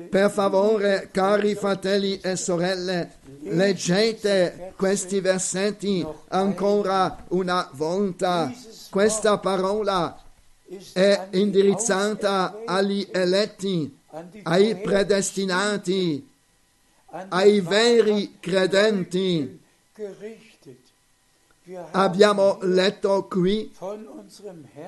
Per 0.09 0.31
favore, 0.31 1.09
cari 1.11 1.53
fratelli 1.53 2.19
e 2.21 2.35
sorelle, 2.35 3.17
leggete 3.41 4.73
questi 4.75 5.19
versetti 5.19 6.03
ancora 6.29 7.23
una 7.27 7.69
volta. 7.73 8.51
Questa 8.89 9.37
parola 9.37 10.19
è 10.93 11.27
indirizzata 11.33 12.63
agli 12.65 13.07
eletti, 13.11 13.95
ai 14.41 14.75
predestinati, 14.77 16.27
ai 17.29 17.61
veri 17.61 18.37
credenti. 18.39 19.61
Abbiamo 21.91 22.57
letto 22.61 23.27
qui 23.29 23.71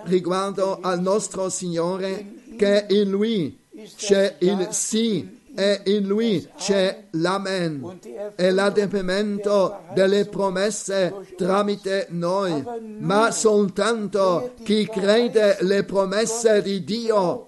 riguardo 0.05 0.79
al 0.81 0.99
nostro 1.01 1.49
Signore 1.49 2.33
che 2.57 2.87
in 2.89 3.11
Lui 3.11 3.63
c'è 3.95 4.35
il 4.39 4.67
sì 4.71 5.43
e 5.55 5.81
in 5.85 6.05
Lui 6.05 6.47
c'è 6.57 7.05
l'amen 7.11 7.99
e 8.35 8.51
l'adempimento 8.51 9.83
delle 9.93 10.25
promesse 10.25 11.13
tramite 11.37 12.07
noi. 12.09 12.63
Ma 12.99 13.31
soltanto 13.31 14.53
chi 14.63 14.87
crede 14.87 15.57
le 15.61 15.83
promesse 15.83 16.61
di 16.61 16.83
Dio 16.83 17.47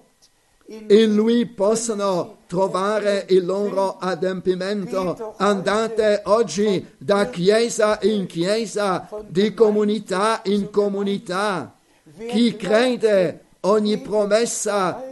in 0.66 1.14
Lui 1.14 1.46
possono 1.46 2.38
trovare 2.46 3.26
il 3.28 3.44
loro 3.44 3.98
adempimento. 3.98 5.34
Andate 5.36 6.22
oggi 6.24 6.86
da 6.96 7.28
chiesa 7.28 7.98
in 8.02 8.26
chiesa, 8.26 9.08
di 9.26 9.52
comunità 9.52 10.40
in 10.44 10.70
comunità. 10.70 11.74
Chi 12.26 12.56
crede 12.56 13.44
ogni 13.60 13.98
promessa 13.98 15.04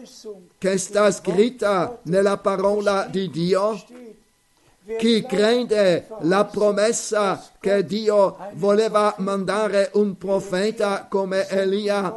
che 0.66 0.78
sta 0.78 1.12
scritta 1.12 2.00
nella 2.06 2.38
parola 2.38 3.06
di 3.08 3.30
Dio, 3.30 3.80
chi 4.98 5.24
crede 5.24 6.08
la 6.22 6.44
promessa 6.44 7.40
che 7.60 7.84
Dio 7.84 8.36
voleva 8.54 9.14
mandare 9.18 9.90
un 9.92 10.18
profeta 10.18 11.06
come 11.08 11.46
Elia 11.46 12.12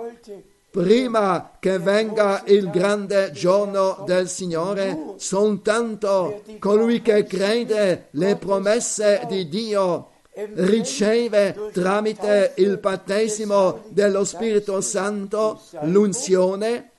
prima 0.71 1.57
che 1.59 1.77
venga 1.77 2.41
il 2.47 2.71
grande 2.71 3.29
giorno 3.33 4.03
del 4.07 4.27
Signore, 4.27 5.13
soltanto 5.17 6.41
colui 6.57 7.03
che 7.03 7.25
crede 7.25 8.07
le 8.11 8.35
promesse 8.35 9.25
di 9.27 9.47
Dio 9.47 10.09
riceve 10.55 11.69
tramite 11.71 12.53
il 12.55 12.77
battesimo 12.77 13.83
dello 13.89 14.23
Spirito 14.23 14.81
Santo 14.81 15.61
l'unzione 15.81 16.89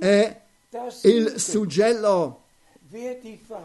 e 0.00 0.41
il 1.02 1.34
suggello. 1.38 2.40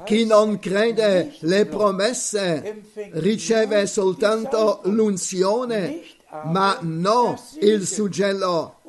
Chi 0.05 0.25
non 0.25 0.57
crede 0.59 1.35
le 1.39 1.65
promesse 1.65 2.83
riceve 3.11 3.85
soltanto 3.85 4.79
l'unzione, 4.85 6.01
ma 6.45 6.77
no 6.81 7.37
il 7.59 7.85
suggello. 7.85 8.79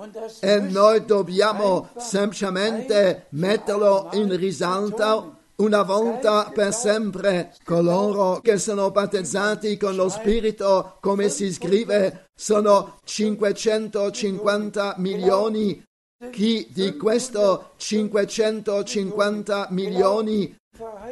E 0.40 0.60
noi 0.60 1.04
dobbiamo 1.04 1.88
semplicemente 1.96 3.26
metterlo 3.30 4.10
in 4.12 4.36
risalto 4.36 5.38
una 5.56 5.82
volta 5.82 6.50
per 6.54 6.72
sempre. 6.72 7.54
Coloro 7.64 8.40
che 8.40 8.58
sono 8.58 8.92
battezzati 8.92 9.76
con 9.76 9.96
lo 9.96 10.08
Spirito, 10.08 10.98
come 11.00 11.28
si 11.28 11.52
scrive, 11.52 12.26
sono 12.34 13.00
550 13.02 14.94
milioni. 14.98 15.84
Chi 16.32 16.66
di 16.72 16.96
questo 16.96 17.74
550 17.76 19.68
milioni 19.70 20.52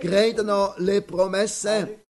credono 0.00 0.74
le 0.78 1.02
promesse? 1.02 2.07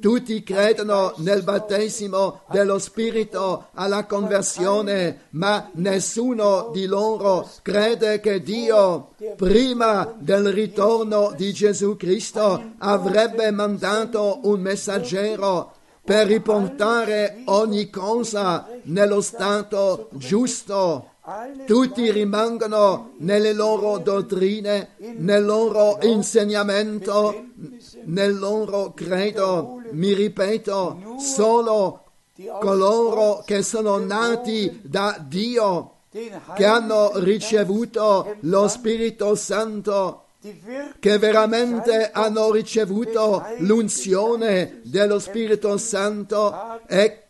Tutti 0.00 0.42
credono 0.42 1.12
nel 1.18 1.42
battesimo 1.42 2.40
dello 2.50 2.78
Spirito 2.78 3.68
alla 3.74 4.06
conversione, 4.06 5.26
ma 5.32 5.68
nessuno 5.74 6.70
di 6.72 6.86
loro 6.86 7.46
crede 7.60 8.20
che 8.20 8.40
Dio, 8.40 9.10
prima 9.36 10.10
del 10.18 10.50
ritorno 10.50 11.34
di 11.36 11.52
Gesù 11.52 11.96
Cristo, 11.96 12.72
avrebbe 12.78 13.50
mandato 13.50 14.40
un 14.44 14.60
messaggero 14.60 15.74
per 16.02 16.26
riportare 16.26 17.42
ogni 17.44 17.90
cosa 17.90 18.66
nello 18.84 19.20
stato 19.20 20.08
giusto. 20.12 21.09
Tutti 21.66 22.10
rimangono 22.10 23.12
nelle 23.18 23.52
loro 23.52 23.98
dottrine, 23.98 24.92
nel 24.98 25.44
loro 25.44 25.98
insegnamento, 26.02 27.44
nel 28.04 28.38
loro 28.38 28.92
credo. 28.94 29.82
Mi 29.92 30.14
ripeto, 30.14 31.16
solo 31.18 32.04
coloro 32.58 33.42
che 33.44 33.62
sono 33.62 33.98
nati 33.98 34.80
da 34.82 35.22
Dio, 35.26 35.96
che 36.10 36.64
hanno 36.64 37.12
ricevuto 37.16 38.36
lo 38.40 38.66
Spirito 38.66 39.34
Santo, 39.34 40.24
che 40.98 41.18
veramente 41.18 42.10
hanno 42.12 42.50
ricevuto 42.50 43.44
l'unzione 43.58 44.80
dello 44.84 45.18
Spirito 45.18 45.76
Santo 45.76 46.80
e, 46.88 47.24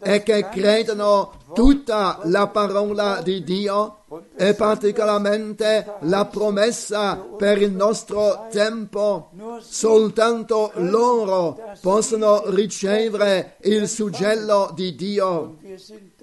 e 0.00 0.22
che 0.22 0.48
credono 0.48 1.34
tutta 1.52 2.20
la 2.24 2.46
parola 2.46 3.20
di 3.22 3.44
Dio 3.44 4.04
e 4.34 4.54
particolarmente 4.54 5.96
la 6.00 6.24
promessa 6.24 7.16
per 7.16 7.60
il 7.60 7.72
nostro 7.72 8.46
tempo. 8.50 9.30
Soltanto 9.60 10.72
loro 10.76 11.60
possono 11.82 12.44
ricevere 12.46 13.56
il 13.62 13.86
suggello 13.86 14.72
di 14.74 14.94
Dio 14.94 15.58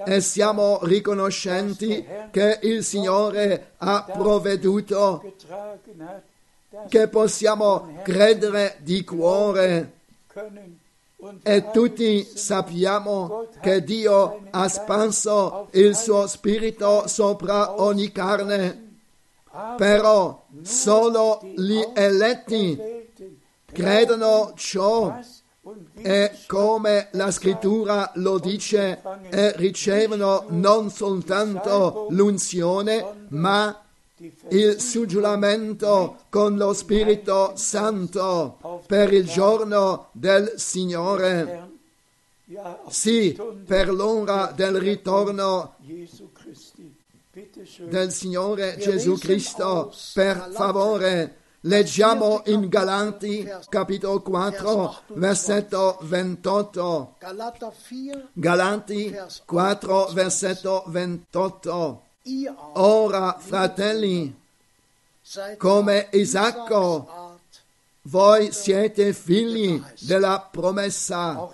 e 0.03 0.19
siamo 0.19 0.79
riconoscenti 0.83 2.03
che 2.31 2.57
il 2.63 2.83
Signore 2.83 3.73
ha 3.77 4.03
provveduto 4.11 5.35
che 6.89 7.07
possiamo 7.07 7.99
credere 8.01 8.77
di 8.79 9.03
cuore 9.03 9.91
e 11.41 11.71
tutti 11.71 12.27
sappiamo 12.33 13.47
che 13.61 13.83
Dio 13.83 14.43
ha 14.49 14.67
sparso 14.67 15.67
il 15.71 15.95
suo 15.95 16.27
spirito 16.27 17.07
sopra 17.07 17.81
ogni 17.81 18.11
carne, 18.11 18.99
però 19.77 20.45
solo 20.61 21.41
gli 21.55 21.81
eletti 21.93 22.79
credono 23.65 24.53
ciò. 24.55 25.17
E 25.95 26.39
come 26.45 27.07
la 27.11 27.31
scrittura 27.31 28.11
lo 28.15 28.37
dice 28.37 29.01
e 29.29 29.53
ricevono 29.55 30.45
non 30.49 30.89
soltanto 30.89 32.07
l'unzione 32.09 33.27
ma 33.29 33.82
il 34.49 34.79
suggellamento 34.79 36.19
con 36.29 36.55
lo 36.55 36.73
Spirito 36.73 37.53
Santo 37.55 38.81
per 38.85 39.11
il 39.11 39.27
giorno 39.27 40.09
del 40.13 40.53
Signore. 40.55 41.71
Sì, 42.89 43.37
per 43.65 43.91
l'ora 43.91 44.53
del 44.55 44.77
ritorno 44.77 45.75
del 47.79 48.11
Signore 48.11 48.77
Gesù 48.77 49.17
Cristo, 49.17 49.93
per 50.13 50.49
favore, 50.53 51.37
Leggiamo 51.65 52.41
in 52.47 52.67
Galanti 52.67 53.49
capitolo 53.69 54.21
4 54.21 54.95
versetto 55.13 55.97
28. 56.01 57.15
Galater 57.19 57.71
4, 57.71 58.29
Galanti 58.33 59.15
4 59.45 60.05
versetto 60.07 60.83
28. 60.87 62.03
Ora, 62.73 63.37
fratelli, 63.37 64.33
come 65.57 66.07
Isacco, 66.11 67.39
voi 68.03 68.51
siete 68.51 69.13
figli 69.13 69.81
della 69.99 70.47
promessa. 70.51 71.49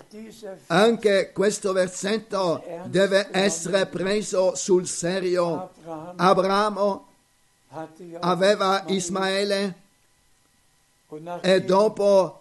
Anche 0.66 1.32
questo 1.32 1.72
versetto 1.72 2.62
deve 2.84 3.28
essere 3.32 3.86
preso 3.86 4.54
sul 4.54 4.86
serio. 4.86 5.70
Abramo 6.16 7.06
aveva 8.20 8.84
Ismael 8.86 8.94
Ismaele 8.96 9.74
e 11.40 11.62
dopo 11.62 12.39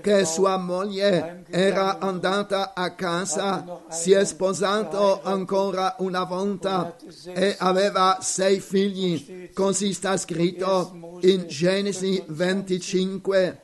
che 0.00 0.24
sua 0.24 0.56
moglie 0.56 1.44
era 1.50 1.98
andata 1.98 2.74
a 2.74 2.94
casa, 2.94 3.82
si 3.90 4.12
è 4.12 4.24
sposato 4.24 5.20
ancora 5.22 5.96
una 5.98 6.24
volta 6.24 6.96
e 7.24 7.56
aveva 7.58 8.18
sei 8.20 8.60
figli. 8.60 9.50
Così 9.52 9.92
sta 9.92 10.16
scritto 10.16 11.18
in 11.22 11.46
Genesi 11.48 12.22
25. 12.26 13.62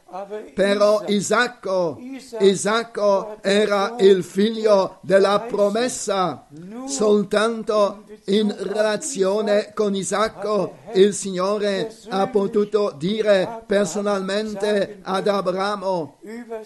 Però 0.54 1.04
Isacco, 1.06 1.98
Isacco 2.40 3.36
era 3.42 3.94
il 4.00 4.24
figlio 4.24 4.98
della 5.02 5.38
promessa. 5.40 6.46
Soltanto 6.86 8.04
in 8.24 8.52
relazione 8.58 9.72
con 9.72 9.94
Isacco 9.94 10.78
il 10.94 11.14
Signore 11.14 11.94
ha 12.08 12.26
potuto 12.26 12.92
dire 12.98 13.62
personalmente 13.66 14.98
ad 15.02 15.28
Abramo, 15.28 16.18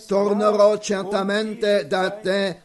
tornerò 0.06 0.78
certamente 0.78 1.86
da 1.86 2.10
te 2.10 2.62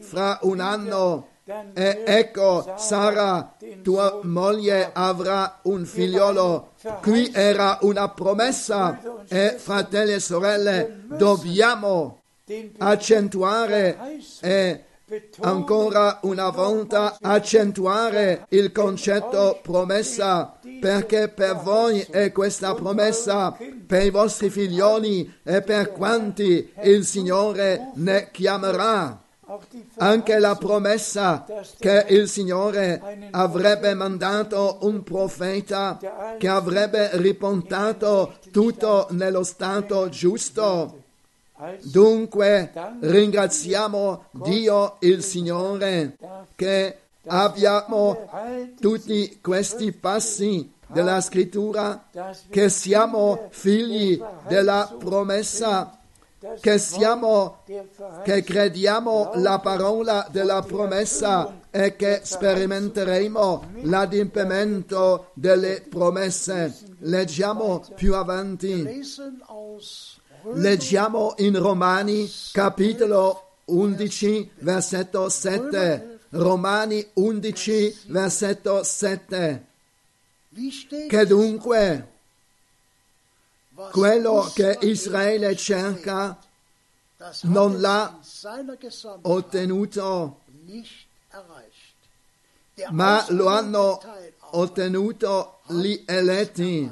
fra 0.00 0.38
un 0.42 0.60
anno 0.60 1.29
e 1.74 2.02
ecco 2.06 2.74
Sara, 2.76 3.56
tua 3.82 4.20
moglie, 4.22 4.90
avrà 4.92 5.58
un 5.62 5.84
figliolo. 5.84 6.72
Qui 7.02 7.30
era 7.34 7.78
una 7.82 8.08
promessa 8.08 9.00
e 9.28 9.56
fratelli 9.58 10.12
e 10.12 10.20
sorelle 10.20 11.02
dobbiamo 11.06 12.20
accentuare 12.78 13.98
e 14.40 14.84
ancora 15.40 16.20
una 16.22 16.50
volta 16.50 17.16
accentuare 17.20 18.46
il 18.50 18.70
concetto 18.70 19.58
promessa 19.60 20.56
perché 20.80 21.28
per 21.28 21.56
voi 21.56 22.00
è 22.00 22.30
questa 22.30 22.74
promessa 22.74 23.56
per 23.86 24.04
i 24.04 24.10
vostri 24.10 24.50
figlioli 24.50 25.38
e 25.42 25.62
per 25.62 25.90
quanti 25.90 26.72
il 26.82 27.04
Signore 27.04 27.90
ne 27.94 28.30
chiamerà 28.30 29.20
anche 29.96 30.38
la 30.38 30.54
promessa 30.54 31.44
che 31.78 32.06
il 32.08 32.28
Signore 32.28 33.28
avrebbe 33.30 33.94
mandato 33.94 34.78
un 34.82 35.02
profeta 35.02 35.98
che 36.38 36.48
avrebbe 36.48 37.10
riportato 37.14 38.34
tutto 38.52 39.08
nello 39.10 39.42
stato 39.42 40.08
giusto. 40.08 41.02
Dunque 41.82 42.72
ringraziamo 43.00 44.24
Dio 44.30 44.96
il 45.00 45.22
Signore 45.22 46.16
che 46.54 46.96
abbiamo 47.26 48.28
tutti 48.80 49.38
questi 49.42 49.92
passi 49.92 50.72
della 50.86 51.20
scrittura, 51.20 52.08
che 52.48 52.68
siamo 52.68 53.48
figli 53.50 54.20
della 54.48 54.94
promessa, 54.98 55.99
che 56.60 56.78
siamo 56.78 57.62
che 58.24 58.42
crediamo 58.42 59.32
la 59.34 59.58
parola 59.58 60.26
della 60.30 60.62
promessa 60.62 61.60
e 61.70 61.96
che 61.96 62.20
sperimenteremo 62.22 63.72
l'adempimento 63.82 65.30
delle 65.34 65.84
promesse. 65.88 66.74
Leggiamo 67.00 67.84
più 67.94 68.14
avanti. 68.14 69.02
Leggiamo 70.54 71.34
in 71.38 71.58
Romani 71.58 72.30
capitolo 72.52 73.56
11 73.66 74.52
versetto 74.60 75.28
7. 75.28 76.18
Romani 76.30 77.06
11 77.14 78.02
versetto 78.06 78.82
7. 78.82 79.66
wie 80.52 80.70
steht 80.70 81.08
Che 81.08 81.26
dunque 81.26 82.09
quello 83.90 84.50
che 84.54 84.78
Israel 84.82 85.10
Israele 85.40 85.56
cerca 85.56 86.38
non 87.42 87.80
l'ha 87.80 88.18
ottenuto, 89.22 90.40
ma 92.90 93.24
lo 93.28 93.46
hanno 93.46 94.00
ottenuto 94.52 95.60
gli 95.68 96.02
eletti 96.06 96.90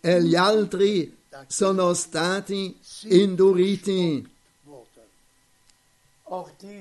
e 0.00 0.22
gli 0.22 0.34
altri 0.34 1.16
sono 1.46 1.92
stati 1.94 2.78
induriti. 3.04 4.36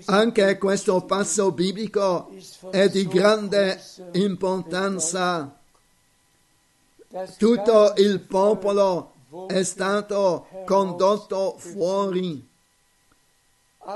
Anche 0.05 0.57
questo 0.57 1.01
passo 1.05 1.51
biblico 1.51 2.29
è 2.69 2.89
di 2.89 3.07
grande 3.07 3.81
importanza. 4.13 5.56
Tutto 7.37 7.93
il 7.97 8.19
popolo 8.19 9.13
è 9.47 9.63
stato 9.63 10.47
condotto 10.65 11.55
fuori, 11.57 12.47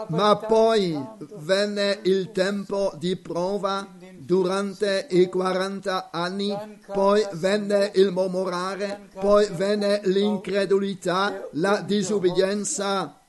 ma 0.07 0.37
poi 0.37 0.97
venne 1.35 1.99
il 2.03 2.31
tempo 2.31 2.93
di 2.97 3.15
prova 3.17 3.87
durante 4.17 5.07
i 5.09 5.27
40 5.27 6.09
anni, 6.11 6.57
poi 6.87 7.25
venne 7.33 7.91
il 7.95 8.11
mormorare, 8.11 9.09
poi 9.19 9.47
venne 9.51 9.99
l'incredulità, 10.05 11.47
la 11.51 11.81
disobbedienza 11.81 13.19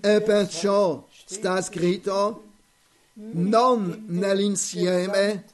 e 0.00 0.20
perciò 0.22 1.06
sta 1.26 1.60
scritto 1.60 2.44
non 3.14 4.04
nell'insieme, 4.08 5.44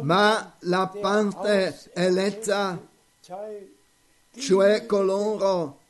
ma 0.00 0.56
la 0.60 0.92
parte 1.00 1.78
eletta, 1.94 2.80
cioè 4.38 4.86
coloro 4.86 5.80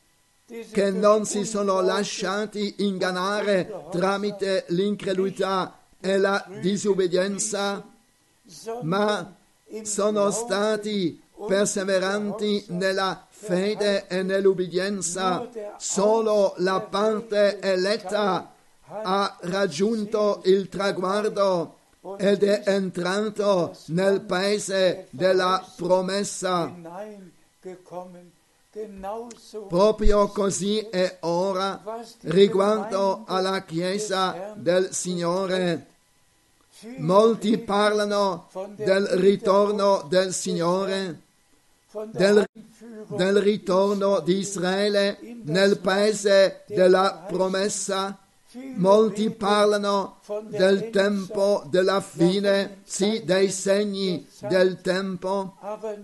che 0.70 0.90
non 0.90 1.24
si 1.24 1.44
sono 1.44 1.80
lasciati 1.80 2.74
ingannare 2.78 3.86
tramite 3.90 4.64
l'incredulità 4.68 5.78
e 6.01 6.18
la 6.18 6.44
disobbedienza, 6.61 7.84
ma 8.82 9.34
sono 9.82 10.30
stati 10.30 11.20
perseveranti 11.47 12.66
nella 12.68 13.26
fede 13.28 14.07
e 14.07 14.22
nell'ubbidienza. 14.22 15.49
Solo 15.78 16.55
la 16.59 16.80
parte 16.80 17.59
eletta 17.61 18.53
ha 18.88 19.36
raggiunto 19.40 20.40
il 20.44 20.68
traguardo 20.68 21.76
ed 22.19 22.43
è 22.45 22.63
entrato 22.67 23.77
nel 23.87 24.21
paese 24.21 25.09
della 25.11 25.67
promessa. 25.77 26.73
Proprio 29.69 30.29
così 30.29 30.79
è 30.79 31.17
ora 31.21 31.83
riguardo 32.21 33.25
alla 33.27 33.65
Chiesa 33.65 34.53
del 34.55 34.93
Signore. 34.93 35.87
Molti 36.99 37.57
parlano 37.57 38.49
del 38.75 39.07
ritorno 39.07 40.05
del 40.11 40.35
Signore, 40.35 41.21
del, 42.11 42.47
del 43.07 43.41
ritorno 43.41 44.21
di 44.21 44.37
Israele 44.37 45.19
nel 45.45 45.79
paese 45.79 46.65
della 46.67 47.25
promessa. 47.27 48.19
Molti 48.77 49.31
parlano 49.31 50.21
del 50.49 50.91
tempo 50.91 51.65
della 51.69 52.01
fine, 52.01 52.81
sì, 52.85 53.23
dei 53.25 53.51
segni 53.51 54.27
del 54.49 54.81
tempo, 54.81 55.57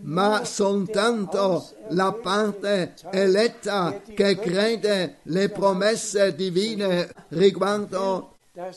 ma 0.02 0.44
soltanto 0.44 1.66
la 1.90 2.12
parte 2.12 2.94
eletta 3.10 4.02
che 4.14 4.38
crede 4.38 5.18
le 5.24 5.48
promesse 5.48 6.34
divine 6.34 7.10
riguardo 7.28 8.31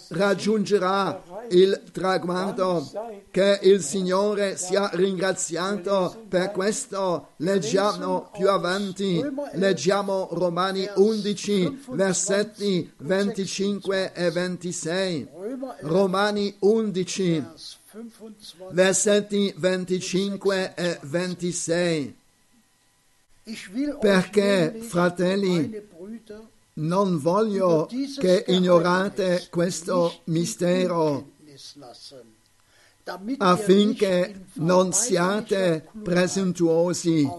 raggiungerà 0.10 1.24
il 1.50 1.84
traguardo. 1.92 2.90
Che 3.30 3.60
il 3.64 3.82
Signore 3.82 4.56
sia 4.58 4.90
ringraziato 4.94 6.26
per 6.30 6.52
questo. 6.52 7.30
Leggiamo 7.38 8.30
più 8.32 8.50
avanti, 8.50 9.24
leggiamo 9.54 10.30
Romani 10.32 10.88
11, 10.96 11.84
versetti 11.90 12.92
25 12.98 14.14
e 14.14 14.32
26. 14.32 15.28
Römer 15.34 15.76
11, 15.82 15.88
Romani 15.88 16.56
11, 16.60 17.40
Vers 17.40 17.80
25. 17.92 18.68
versetti 18.72 19.54
25 19.58 20.74
e 20.76 21.00
26. 21.02 22.16
Ich 23.48 23.70
will 23.74 23.90
euch 23.92 24.00
Perché, 24.00 24.80
fratelli, 24.82 25.84
Non 26.78 27.20
voglio 27.20 27.88
che 28.20 28.44
ignorate 28.48 29.48
questo 29.50 30.22
mistero 30.26 31.32
affinché 33.38 34.46
non 34.54 34.92
siate 34.92 35.88
presuntuosi, 36.04 37.30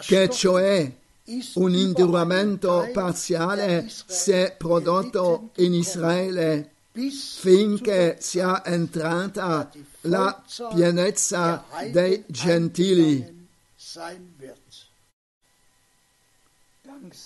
che 0.00 0.30
cioè 0.30 0.92
un 1.54 1.74
induramento 1.74 2.88
parziale 2.92 3.88
si 3.88 4.30
è 4.30 4.54
prodotto 4.56 5.50
in 5.56 5.74
Israele 5.74 6.70
finché 6.92 8.16
sia 8.20 8.64
entrata 8.64 9.70
la 10.02 10.42
pienezza 10.72 11.64
dei 11.90 12.24
gentili. 12.26 13.48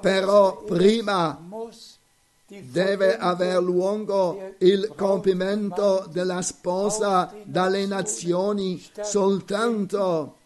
Però 0.00 0.62
prima 0.62 1.40
deve 2.46 3.16
aver 3.16 3.60
luogo 3.60 4.54
il 4.58 4.92
compimento 4.94 6.06
della 6.12 6.40
sposa 6.42 7.34
dalle 7.44 7.86
nazioni 7.86 8.80
soltanto 9.00 10.36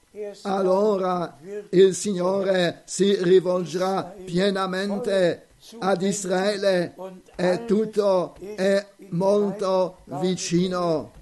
allora 0.42 1.38
il 1.70 1.94
Signore 1.94 2.82
si 2.84 3.16
rivolgerà 3.22 4.14
pienamente 4.24 5.46
ad 5.78 6.02
Israele 6.02 6.94
e 7.34 7.64
tutto 7.64 8.36
è 8.54 8.86
molto 9.10 9.98
vicino. 10.20 11.12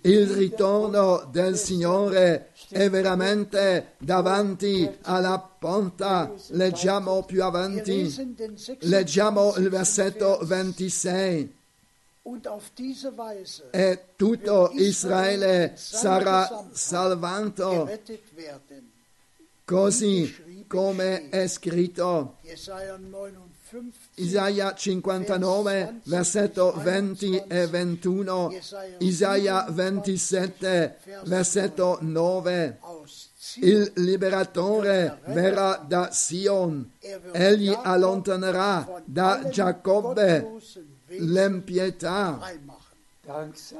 Il 0.00 0.26
ritorno 0.30 1.28
del 1.30 1.56
Signore 1.56 2.50
è 2.68 2.90
veramente 2.90 3.94
davanti 3.98 4.90
alla 5.02 5.38
porta. 5.38 6.32
Leggiamo 6.48 7.22
più 7.22 7.44
avanti. 7.44 8.02
lesen 8.02 8.34
den 8.34 8.54
26. 8.54 8.76
Leggiamo 8.80 9.54
il 9.56 9.68
versetto 9.68 10.40
26. 10.42 11.57
E 13.70 14.04
tutto 14.16 14.70
Israele 14.74 15.72
sarà 15.76 16.66
salvato, 16.72 17.88
così 19.64 20.64
come 20.66 21.28
è 21.30 21.46
scritto. 21.48 22.36
Jesaja 22.42 22.98
59, 22.98 24.06
Isaia 24.14 24.74
59, 24.74 26.00
versetto 26.04 26.72
20 26.76 27.44
e 27.48 27.66
21. 27.66 28.52
Isaia 28.98 29.66
27, 29.70 30.98
versetto 31.24 31.98
9. 32.00 32.78
aus 32.80 33.30
Zion. 33.34 33.68
Il 33.68 33.92
liberatore 33.96 35.20
verrà 35.26 35.82
da 35.86 36.10
Sion. 36.10 36.90
Egli 37.32 37.74
allontanerà 37.82 39.02
da 39.04 39.48
Giacobbe 39.48 40.60
l'empietà. 41.08 42.38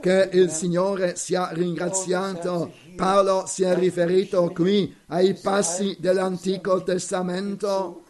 Che 0.00 0.28
il. 0.32 0.50
Signore 0.50 1.16
sia 1.16 1.48
ringraziato. 1.52 2.70
Paolo 2.96 3.44
si 3.46 3.62
è 3.62 3.74
riferito 3.74 4.50
qui 4.54 4.94
ai 5.06 5.34
passi 5.34 5.96
dell'Antico 5.98 6.82
Testamento 6.82 8.02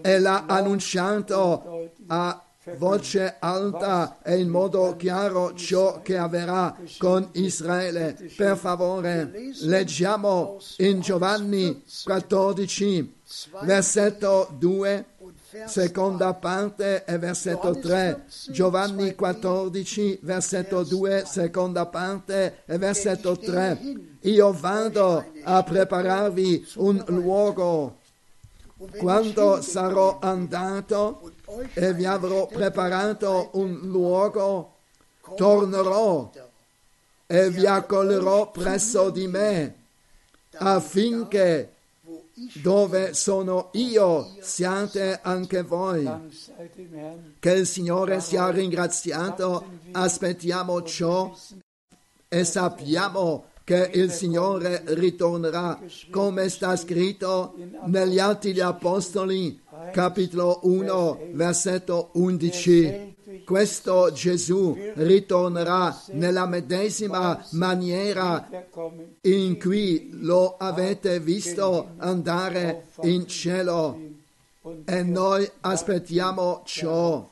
e 0.00 0.18
l'ha 0.18 0.46
annunciato 0.46 1.90
a 2.06 2.42
voce 2.76 3.36
alta 3.38 4.18
e 4.22 4.38
in 4.38 4.48
modo 4.48 4.96
chiaro 4.96 5.54
ciò 5.54 6.00
che 6.02 6.16
avverrà 6.16 6.76
con 6.98 7.28
Israele. 7.32 8.16
Per 8.36 8.56
favore, 8.56 9.30
leggiamo 9.62 10.58
in 10.78 11.00
Giovanni 11.00 11.82
14, 12.04 13.14
versetto 13.62 14.48
2, 14.58 15.04
Und 15.04 15.17
Vers 15.17 15.17
seconda 15.66 16.34
parte 16.34 17.04
e 17.04 17.16
versetto 17.16 17.78
3. 17.78 18.24
Giovanni 18.50 19.14
14, 19.14 20.18
versetto 20.22 20.82
2, 20.82 21.24
seconda 21.24 21.86
parte 21.86 22.62
e 22.66 22.76
versetto 22.76 23.36
3. 23.38 24.18
Io 24.22 24.52
vado 24.52 25.24
a 25.44 25.62
prepararvi 25.62 26.68
un 26.76 27.02
luogo. 27.06 27.96
Quando 28.98 29.62
sarò 29.62 30.18
andato 30.20 31.32
e 31.72 31.94
vi 31.94 32.04
avrò 32.04 32.46
preparato 32.46 33.50
un 33.54 33.80
luogo, 33.84 34.74
tornerò 35.34 36.30
e 37.26 37.50
vi 37.50 37.66
accoglierò 37.66 38.50
presso 38.50 39.10
di 39.10 39.26
me, 39.26 39.74
affinché 40.58 41.72
dove 42.62 43.14
sono 43.14 43.70
io 43.72 44.36
siate 44.40 45.20
anche 45.22 45.62
voi. 45.62 46.08
Che 47.38 47.50
il 47.52 47.66
Signore 47.66 48.20
sia 48.20 48.50
ringraziato, 48.50 49.64
aspettiamo 49.92 50.82
ciò 50.82 51.34
e 52.28 52.44
sappiamo 52.44 53.46
che 53.64 53.90
il 53.92 54.10
Signore 54.10 54.82
ritornerà, 54.86 55.78
come 56.10 56.48
sta 56.48 56.74
scritto 56.74 57.54
negli 57.84 58.18
Atti 58.18 58.48
degli 58.48 58.60
Apostoli, 58.60 59.60
capitolo 59.92 60.60
1, 60.62 61.28
versetto 61.32 62.10
11. 62.14 63.16
Questo 63.44 64.10
Gesù 64.12 64.76
ritornerà 64.94 66.00
nella 66.12 66.46
medesima 66.46 67.44
maniera 67.50 68.48
in 69.22 69.58
cui 69.58 70.08
lo 70.12 70.56
avete 70.56 71.20
visto 71.20 71.90
andare 71.98 72.86
in 73.02 73.26
cielo 73.26 74.00
e 74.84 75.02
noi 75.02 75.50
aspettiamo 75.60 76.62
ciò. 76.64 77.28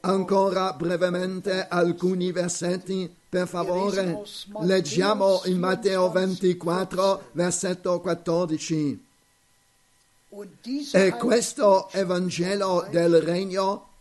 Ancora 0.00 0.74
brevemente 0.74 1.66
alcuni 1.66 2.30
versetti, 2.30 3.12
per 3.28 3.48
favore. 3.48 4.22
Leggiamo 4.60 5.40
in 5.46 5.58
Matteo 5.58 6.10
24, 6.10 7.30
versetto 7.32 8.00
14. 8.00 9.10
und 10.32 10.48
diese 10.64 10.96
E 10.96 11.10
questo 11.12 11.88
Evangelo 11.92 12.86
del 12.90 13.20
Regno 13.20 13.91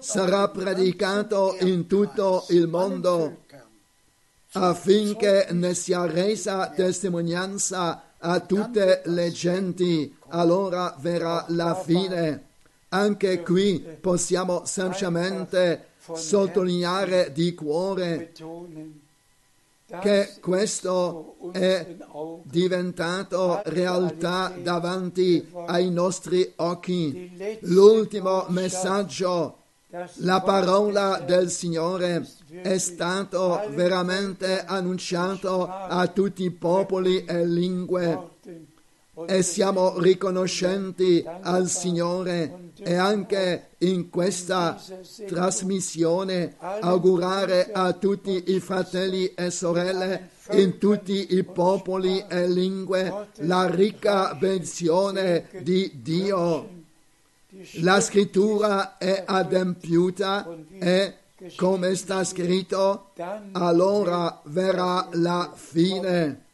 sarà 0.00 0.48
predicato 0.48 1.56
in 1.60 1.86
tutto 1.86 2.44
il 2.50 2.68
mondo 2.68 3.38
affinché 4.52 5.48
ne 5.50 5.74
sia 5.74 6.04
resa 6.06 6.68
testimonianza 6.68 8.10
a 8.18 8.40
tutte 8.40 9.02
le 9.06 9.30
genti, 9.30 10.14
allora 10.28 10.94
verrà 11.00 11.44
la 11.48 11.74
fine. 11.74 12.48
Anche 12.90 13.42
qui 13.42 13.84
possiamo 14.00 14.64
semplicemente 14.64 15.88
sottolineare 16.12 17.32
di 17.32 17.54
cuore 17.54 18.32
che 20.00 20.34
questo 20.40 21.36
è 21.52 21.96
diventato 22.44 23.60
realtà 23.64 24.54
davanti 24.56 25.46
ai 25.66 25.90
nostri 25.90 26.52
occhi. 26.56 27.58
L'ultimo 27.62 28.46
messaggio, 28.48 29.61
la 30.16 30.40
parola 30.40 31.22
del 31.24 31.50
Signore 31.50 32.26
è 32.62 32.78
stato 32.78 33.62
veramente 33.70 34.64
annunciato 34.64 35.66
a 35.66 36.06
tutti 36.06 36.44
i 36.44 36.50
popoli 36.50 37.24
e 37.26 37.46
lingue 37.46 38.30
e 39.26 39.42
siamo 39.42 39.98
riconoscenti 39.98 41.22
al 41.42 41.68
Signore 41.68 42.70
e 42.78 42.94
anche 42.94 43.72
in 43.78 44.08
questa 44.08 44.80
trasmissione 45.26 46.56
augurare 46.58 47.70
a 47.70 47.92
tutti 47.92 48.44
i 48.46 48.60
fratelli 48.60 49.34
e 49.34 49.50
sorelle 49.50 50.30
in 50.52 50.78
tutti 50.78 51.34
i 51.36 51.44
popoli 51.44 52.24
e 52.26 52.48
lingue 52.48 53.28
la 53.40 53.66
ricca 53.66 54.34
benedizione 54.34 55.48
di 55.60 56.00
Dio. 56.00 56.80
La 57.82 58.00
scrittura 58.00 58.98
è 58.98 59.22
adempiuta 59.26 60.48
e 60.78 61.14
come 61.56 61.94
sta 61.94 62.24
scritto, 62.24 63.10
allora 63.52 64.40
verrà 64.44 65.08
la 65.12 65.52
fine 65.54 66.44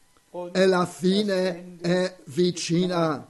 e 0.53 0.67
la 0.67 0.87
fine 0.87 1.77
è 1.81 2.17
vicina. 2.25 3.27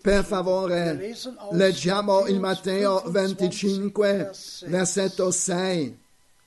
Per 0.00 0.24
favore, 0.24 1.14
leggiamo 1.50 2.26
in 2.26 2.40
Matteo 2.40 3.02
25, 3.06 3.12
25, 3.12 4.12
Vers 4.16 4.64
versetto 4.66 5.30
6. 5.30 5.98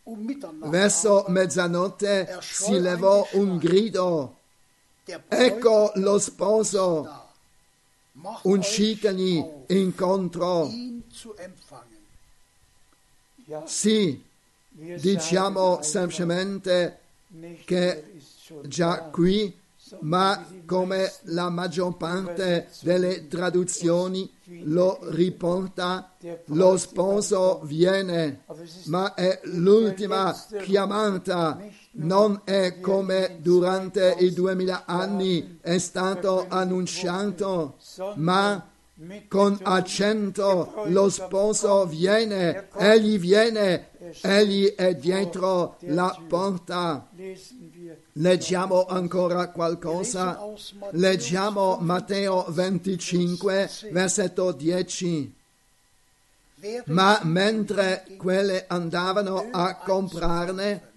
Um 0.03 0.23
Mitternacht 0.23 0.71
Verso 0.71 1.25
mezzanotte 1.27 2.37
si 2.39 2.79
levò 2.79 3.27
un 3.33 3.57
grido. 3.57 4.37
Ecco 5.27 5.91
lo 5.95 6.17
sposo, 6.17 7.26
euch 8.43 9.05
auf, 9.05 9.69
incontro. 9.69 10.71
Sì, 13.65 14.23
diciamo 14.69 15.81
semplicemente 15.81 16.99
che 17.65 18.03
già 18.63 19.03
qui, 19.11 19.55
ma 20.01 20.45
come 20.65 21.13
la 21.23 21.49
maggior 21.49 21.95
parte 21.95 22.69
delle 22.81 23.27
traduzioni 23.27 24.29
lo 24.63 24.99
riporta, 25.09 26.11
lo 26.45 26.77
sposo 26.77 27.61
viene, 27.63 28.43
ma 28.85 29.13
è 29.13 29.39
l'ultima 29.43 30.35
chiamata, 30.61 31.59
non 31.91 32.41
è 32.43 32.79
come 32.79 33.37
durante 33.39 34.15
i 34.19 34.33
duemila 34.33 34.83
anni 34.85 35.59
è 35.61 35.77
stato 35.77 36.45
annunciato, 36.47 37.76
ma 38.15 38.69
con 39.27 39.59
accento 39.61 40.83
lo 40.87 41.09
sposo 41.09 41.85
viene, 41.85 42.67
egli 42.77 43.19
viene, 43.19 43.89
egli 44.21 44.73
è 44.73 44.95
dietro 44.95 45.77
la 45.81 46.19
porta. 46.27 47.07
Leggiamo 48.13 48.85
ancora 48.85 49.49
qualcosa. 49.49 50.39
Leggiamo 50.91 51.77
Matteo 51.79 52.45
25, 52.49 53.69
versetto 53.91 54.51
10. 54.51 55.35
Während 56.59 56.87
Ma 56.87 57.19
mentre 57.23 58.03
quelle 58.17 58.65
andavano 58.67 59.49
a 59.51 59.75
comprarne, 59.75 60.91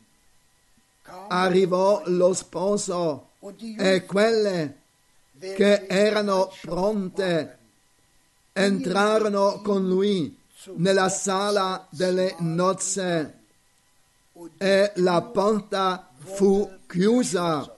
arrivò 1.28 2.02
lo 2.06 2.32
sposo 2.32 3.28
e 3.78 4.06
quelle 4.06 4.79
che 5.40 5.86
erano 5.86 6.52
pronte 6.60 7.58
entrarono 8.52 9.60
con 9.62 9.88
lui 9.88 10.38
nella 10.76 11.08
sala 11.08 11.86
delle 11.90 12.36
nozze 12.40 13.38
e 14.58 14.92
la 14.96 15.22
porta 15.22 16.10
fu 16.18 16.70
chiusa. 16.86 17.74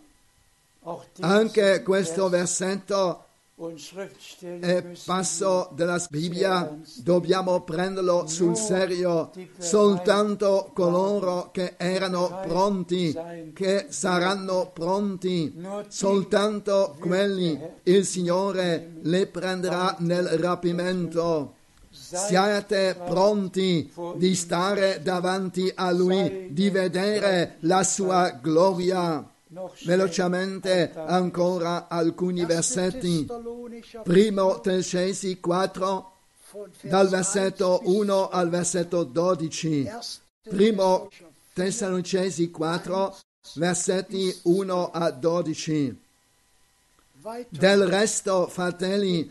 Anche 1.20 1.82
questo 1.82 2.28
Vers 2.28 2.58
versetto 2.58 3.26
müssen 3.70 4.94
passo 5.06 5.68
della 5.74 6.04
Bibbia, 6.10 6.78
dobbiamo 6.96 7.62
prenderlo 7.62 8.26
sul 8.26 8.56
serio. 8.56 9.30
Soltanto 9.58 10.70
coloro 10.72 11.50
che 11.52 11.74
erano 11.76 12.40
pronti, 12.46 13.16
che 13.54 13.86
saranno 13.90 14.70
pronti, 14.72 15.54
soltanto 15.88 16.96
quelli 16.98 17.58
il 17.84 18.04
Signore 18.04 18.94
le 19.02 19.26
prenderà 19.26 19.96
nel 20.00 20.26
rapimento. 20.26 21.54
Siate 21.90 22.96
pronti 23.04 23.92
di 24.16 24.34
stare 24.34 25.00
davanti 25.02 25.70
a 25.74 25.90
Lui, 25.92 26.48
di 26.50 26.70
vedere 26.70 27.56
la 27.60 27.82
sua 27.84 28.30
gloria. 28.30 29.31
Velocemente 29.84 30.92
ancora 30.94 31.88
alcuni 31.88 32.44
versetti. 32.46 33.26
Primo 34.02 34.60
Tessesi 34.60 35.40
4, 35.40 36.12
von 36.52 36.70
Vers 36.80 36.90
dal 36.90 37.06
1 37.06 37.10
versetto 37.10 37.78
bis 37.82 37.88
1 37.88 38.28
al 38.30 38.48
versetto 38.48 39.04
12. 39.04 39.80
1. 39.80 40.00
Primo 40.42 41.08
Tessalonicesi 41.52 42.50
4, 42.50 43.16
versetti 43.54 44.40
1 44.44 44.90
a 44.90 45.10
12. 45.10 46.00
Weiter, 47.22 47.58
Del 47.58 47.86
resto, 47.86 48.48
fratelli, 48.48 49.30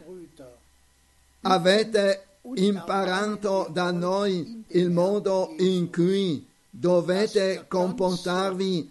avete 1.41 2.27
imparato 2.55 3.67
da 3.71 3.91
noi 3.91 4.63
il 4.67 4.91
modo 4.91 5.55
in 5.57 5.91
cui 5.91 6.47
dovete 6.69 7.65
comportarvi 7.67 8.90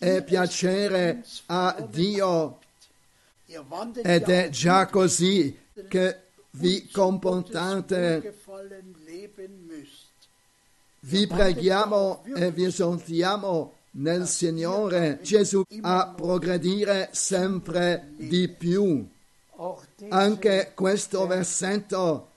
ihr 0.00 0.22
piacere 0.22 1.24
a 1.46 1.76
Dio. 1.88 2.58
Ed 3.46 4.28
è 4.28 4.48
già 4.50 4.86
così 4.86 5.58
che 5.88 6.20
vi 6.50 6.88
comportate. 6.90 8.34
Vi 11.00 11.26
preghiamo 11.26 12.24
e 12.34 12.50
vi 12.50 12.64
esortiamo 12.64 13.72
nel 13.92 14.26
Signore 14.26 15.20
Gesù 15.22 15.62
a 15.80 16.12
progredire 16.14 17.08
sempre 17.12 18.10
di 18.16 18.48
più. 18.48 19.08
Anche 20.08 20.72
questo 20.74 21.26
versetto 21.26 22.30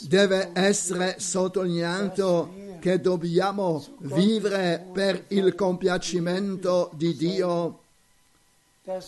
deve 0.00 0.50
essere 0.52 1.16
sottolineato 1.18 2.71
che 2.82 3.00
dobbiamo 3.00 3.84
vivere 4.00 4.84
per 4.92 5.26
il 5.28 5.54
compiacimento 5.54 6.90
di 6.94 7.14
Dio, 7.14 7.78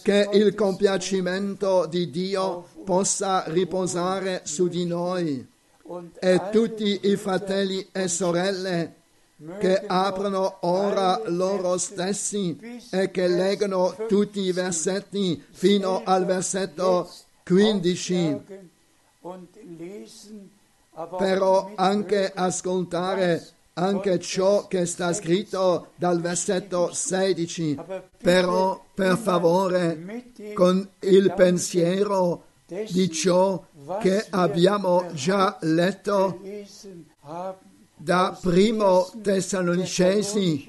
che 0.02 0.28
il 0.32 0.54
compiacimento 0.54 1.86
di 1.86 2.08
Dio 2.08 2.68
possa 2.84 3.42
riposare 3.48 4.42
su 4.44 4.68
di 4.68 4.86
noi. 4.86 5.44
E 6.20 6.40
tutti 6.52 7.00
i 7.02 7.16
fratelli 7.16 7.88
e 7.90 8.06
sorelle 8.06 8.94
che 9.58 9.82
aprono 9.84 10.58
ora 10.60 11.20
loro 11.26 11.76
stessi 11.76 12.56
e 12.90 13.10
che 13.10 13.26
leggono 13.26 13.96
tutti 14.06 14.38
i 14.38 14.52
versetti 14.52 15.44
fino 15.50 16.02
al 16.04 16.24
versetto 16.24 17.10
15, 17.44 18.14
aufschlagen 18.14 18.70
und 19.24 19.48
lesen, 19.78 20.50
aber 20.94 21.18
però 21.18 21.72
anche 21.74 22.32
ascoltare 22.34 23.42
anche 23.74 24.18
ciò 24.18 24.66
che 24.66 24.86
sta 24.86 25.12
scritto 25.12 25.92
dal 25.96 26.20
versetto 26.20 26.92
16. 26.92 27.78
Però, 28.22 28.84
per 28.94 29.16
favore, 29.16 30.32
con 30.54 30.88
il 31.00 31.32
pensiero 31.34 32.44
di 32.66 33.10
ciò 33.10 33.62
che 34.00 34.26
abbiamo 34.30 35.06
già 35.12 35.58
letto 35.60 36.40
da 37.96 38.38
primo 38.40 39.10
Tessalonicesi 39.22 40.66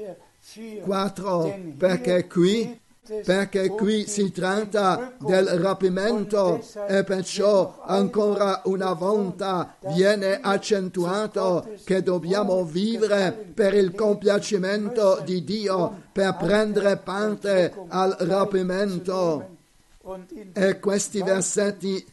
4, 0.83 1.59
perché 1.77 2.27
qui, 2.27 2.79
perché 3.23 3.69
qui 3.69 4.07
si 4.07 4.31
tratta 4.31 5.13
del 5.19 5.47
rapimento 5.59 6.63
e 6.87 7.03
perciò 7.03 7.83
ancora 7.85 8.61
una 8.65 8.93
volta 8.93 9.75
viene 9.93 10.39
accentuato 10.41 11.67
che 11.83 12.01
dobbiamo 12.01 12.63
vivere 12.63 13.31
per 13.53 13.73
il 13.75 13.93
compiacimento 13.93 15.21
di 15.23 15.43
Dio, 15.43 16.03
per 16.11 16.35
prendere 16.37 16.97
parte 16.97 17.73
al 17.89 18.15
rapimento. 18.19 19.53
E 20.53 20.79
questi 20.79 21.23
versetti 21.23 22.05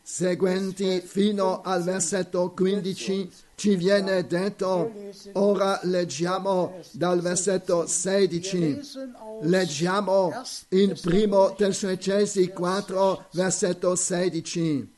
seguenti 0.00 1.02
fino 1.02 1.60
al 1.60 1.82
versetto 1.82 2.50
15 2.52 3.30
ci 3.60 3.76
viene 3.76 4.26
detto, 4.26 4.90
ora 5.34 5.78
leggiamo 5.82 6.80
dal 6.92 7.20
versetto 7.20 7.86
16. 7.86 8.58
lesen 8.58 9.14
aus 9.18 9.44
Leggiamo 9.44 10.32
in 10.70 10.98
primo 10.98 11.54
Tessalonicesi 11.54 12.48
4, 12.48 13.26
versetto 13.32 13.94
16. 13.94 14.88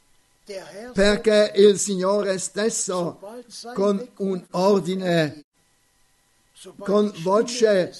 der 0.47 0.65
Herr 0.73 0.93
Perché 0.93 1.53
il 1.57 1.77
Signore 1.77 2.39
stesso, 2.39 3.19
con 3.75 4.09
un 4.19 4.45
ordine, 4.53 5.43
con 6.79 7.13
voce 7.23 7.93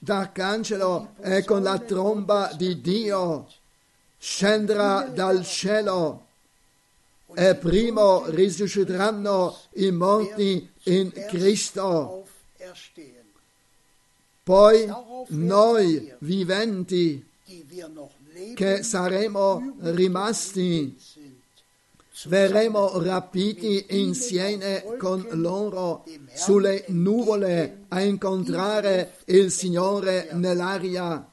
d'arcangelo 0.00 1.14
e 1.20 1.44
con 1.44 1.62
la 1.62 1.78
tromba 1.78 2.50
di 2.56 2.80
Dio 2.80 3.46
scenderà 4.18 5.02
dal 5.02 5.44
cielo 5.44 6.26
e 7.34 7.54
primo 7.54 8.24
risusciteranno 8.26 9.56
i 9.74 9.90
morti 9.90 10.68
in 10.84 11.10
Cristo. 11.28 12.26
Poi 14.42 14.92
noi 15.28 16.14
viventi 16.18 17.24
che 18.54 18.82
saremo 18.82 19.76
rimasti 19.80 20.96
verremo 22.26 23.00
rapiti 23.00 23.86
insieme 23.90 24.84
con 24.98 25.26
loro 25.30 26.04
sulle 26.34 26.84
nuvole 26.88 27.84
a 27.88 28.02
incontrare 28.02 29.16
il 29.26 29.50
Signore 29.50 30.28
nell'aria 30.32 31.26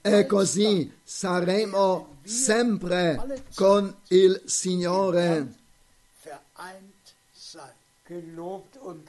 e 0.00 0.26
così 0.26 0.90
saremo 1.02 2.11
sempre 2.24 3.44
con 3.54 3.94
il 4.08 4.42
Signore. 4.44 5.60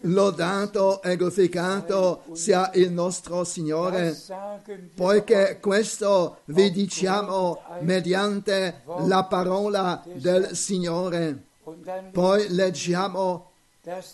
Lodato 0.01 1.01
e 1.01 1.16
glorificato 1.18 2.24
sia 2.34 2.72
il 2.76 2.91
nostro 2.91 3.43
Signore. 3.43 4.18
Poiché 4.95 5.59
questo 5.59 6.39
vi 6.45 6.72
diciamo 6.72 7.61
mediante 7.82 8.84
la 8.99 9.24
parola 9.26 10.03
del 10.14 10.55
Signore. 10.55 11.47
Poi 12.11 12.47
leggiamo 12.49 13.51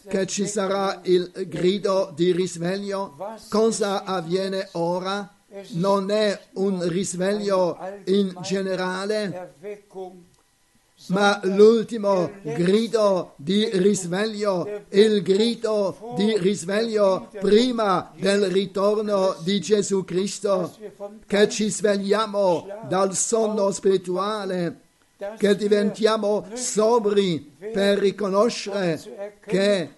che 0.08 0.26
ci 0.26 0.48
sarà 0.48 1.00
il 1.04 1.32
grido 1.48 2.12
di 2.16 2.32
risveglio. 2.32 3.16
Cosa 3.50 4.04
avviene 4.04 4.70
ora? 4.72 5.39
Non 5.72 6.12
è 6.12 6.40
un 6.54 6.88
risveglio 6.88 7.78
in 8.06 8.36
generale, 8.42 9.56
ma 11.08 11.40
l'ultimo 11.44 12.30
grido 12.44 13.34
di 13.38 13.68
risveglio, 13.74 14.84
il 14.90 15.22
grido 15.24 16.14
di 16.16 16.38
risveglio 16.38 17.30
prima 17.40 18.12
del 18.16 18.46
ritorno 18.52 19.36
di 19.40 19.60
Gesù 19.60 20.04
Cristo, 20.04 20.76
che 21.26 21.50
ci 21.50 21.70
svegliamo 21.70 22.68
dal 22.88 23.16
sonno 23.16 23.72
spirituale, 23.72 24.82
che 25.38 25.56
diventiamo 25.56 26.46
sobri 26.54 27.56
per 27.72 27.98
riconoscere 27.98 29.38
che 29.46 29.90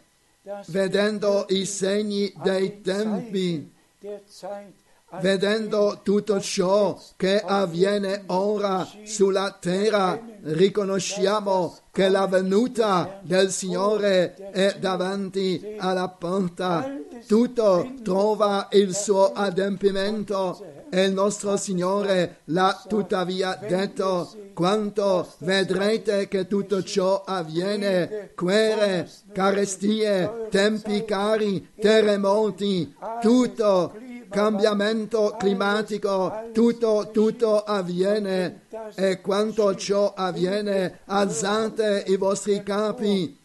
vedendo 0.67 1.45
i 1.49 1.65
segni 1.65 2.31
dei 2.41 2.81
tempi, 2.81 3.71
vedendo 5.19 5.99
tutto 6.03 6.39
ciò 6.39 6.99
che 7.17 7.41
avviene 7.41 8.23
ora 8.27 8.87
sulla 9.03 9.57
terra, 9.59 10.19
riconosciamo 10.43 11.77
che 11.91 12.07
la 12.09 12.25
venuta 12.27 13.19
del 13.21 13.51
Signore 13.51 14.35
è 14.51 14.77
davanti 14.79 15.75
alla 15.77 16.07
porta. 16.07 16.99
Tutto 17.27 17.93
trova 18.03 18.67
il 18.71 18.95
suo 18.95 19.31
adempimento 19.33 20.79
e 20.89 21.05
il 21.05 21.13
nostro 21.13 21.55
Signore 21.55 22.39
l'ha 22.45 22.83
tuttavia 22.87 23.57
detto. 23.61 24.29
Quanto 24.53 25.33
vedrete 25.39 26.27
che 26.27 26.45
tutto 26.47 26.83
ciò 26.83 27.23
avviene, 27.25 28.31
guerre, 28.35 29.09
carestie, 29.31 30.47
tempi 30.49 31.05
cari, 31.05 31.69
terremoti, 31.79 32.93
tutto 33.21 33.93
cambiamento 34.31 35.35
climatico, 35.37 36.49
tutto, 36.53 37.09
tutto 37.11 37.61
avviene 37.61 38.63
e 38.95 39.21
quanto 39.21 39.75
ciò 39.75 40.13
avviene, 40.15 41.01
alzate 41.05 42.05
i 42.07 42.15
vostri 42.15 42.63
capi 42.63 43.40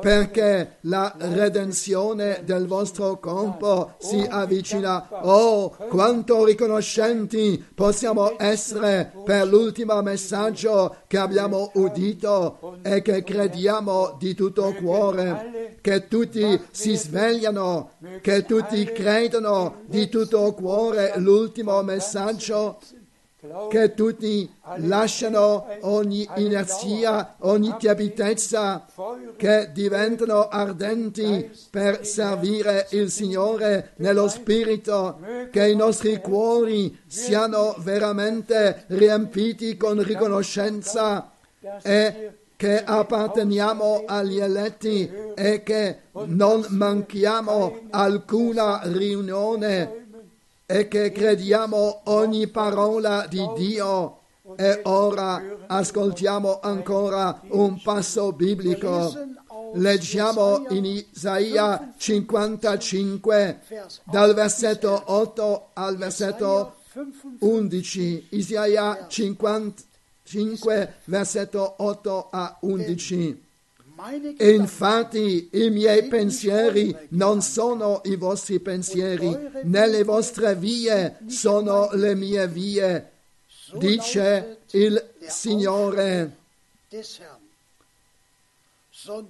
perché 0.00 0.76
la 0.82 1.14
redenzione 1.16 2.42
del 2.44 2.66
vostro 2.66 3.18
corpo 3.18 3.94
si 3.98 4.24
avvicina. 4.28 5.08
Oh, 5.22 5.70
quanto 5.88 6.44
riconoscenti 6.44 7.64
possiamo 7.74 8.34
essere 8.38 9.12
per 9.24 9.46
l'ultimo 9.46 10.00
messaggio 10.02 10.96
che 11.06 11.16
abbiamo 11.16 11.70
udito 11.74 12.78
e 12.82 13.00
che 13.00 13.22
crediamo 13.22 14.16
di 14.18 14.34
tutto 14.34 14.74
cuore, 14.74 15.78
che 15.80 16.06
tutti 16.06 16.60
si 16.70 16.94
svegliano, 16.94 17.92
che 18.20 18.44
tutti 18.44 18.84
credono 18.84 19.82
di 19.86 20.08
tutto 20.08 20.52
cuore 20.52 21.14
l'ultimo 21.16 21.82
messaggio 21.82 22.78
che 23.68 23.94
tutti 23.94 24.50
lasciano 24.78 25.66
ogni 25.82 26.28
inerzia, 26.36 27.36
ogni 27.40 27.74
tiepidezza, 27.78 28.86
che 29.36 29.70
diventano 29.72 30.48
ardenti 30.48 31.50
per 31.70 32.04
servire 32.06 32.86
il 32.90 33.10
Signore 33.10 33.92
nello 33.96 34.28
Spirito, 34.28 35.18
che 35.50 35.68
i 35.68 35.76
nostri 35.76 36.20
cuori 36.20 36.98
siano 37.06 37.74
veramente 37.78 38.84
riempiti 38.88 39.76
con 39.76 40.02
riconoscenza 40.02 41.32
e 41.82 42.32
che 42.56 42.82
apparteniamo 42.82 44.04
agli 44.06 44.40
eletti 44.40 45.10
e 45.34 45.62
che 45.62 45.98
non 46.24 46.64
manchiamo 46.70 47.80
alcuna 47.90 48.80
riunione 48.84 50.05
e 50.66 50.88
che 50.88 51.12
crediamo 51.12 52.00
ogni 52.06 52.48
parola 52.48 53.26
di 53.28 53.48
Dio. 53.56 54.18
E 54.56 54.80
ora 54.84 55.42
ascoltiamo 55.66 56.60
ancora 56.60 57.40
un 57.50 57.80
passo 57.82 58.32
biblico. 58.32 59.12
Leggiamo 59.74 60.66
in 60.70 60.84
Isaia 60.84 61.92
55 61.96 63.60
dal 64.04 64.34
versetto 64.34 65.02
8 65.06 65.70
al 65.74 65.96
versetto 65.96 66.76
11. 67.40 68.26
Isaia 68.30 69.06
55 69.08 70.94
versetto 71.04 71.74
8 71.78 72.28
a 72.30 72.56
11. 72.60 73.45
E 74.36 74.50
infatti 74.50 75.48
i 75.52 75.70
miei 75.70 76.06
pensieri 76.06 76.94
non 77.10 77.40
sono 77.40 78.02
i 78.04 78.16
vostri 78.16 78.60
pensieri, 78.60 79.34
né 79.64 79.86
le 79.86 80.04
vostre 80.04 80.54
vie 80.54 81.18
sono 81.26 81.88
le 81.92 82.14
mie 82.14 82.46
vie, 82.46 83.10
dice 83.78 84.58
il 84.72 85.02
Signore. 85.26 86.36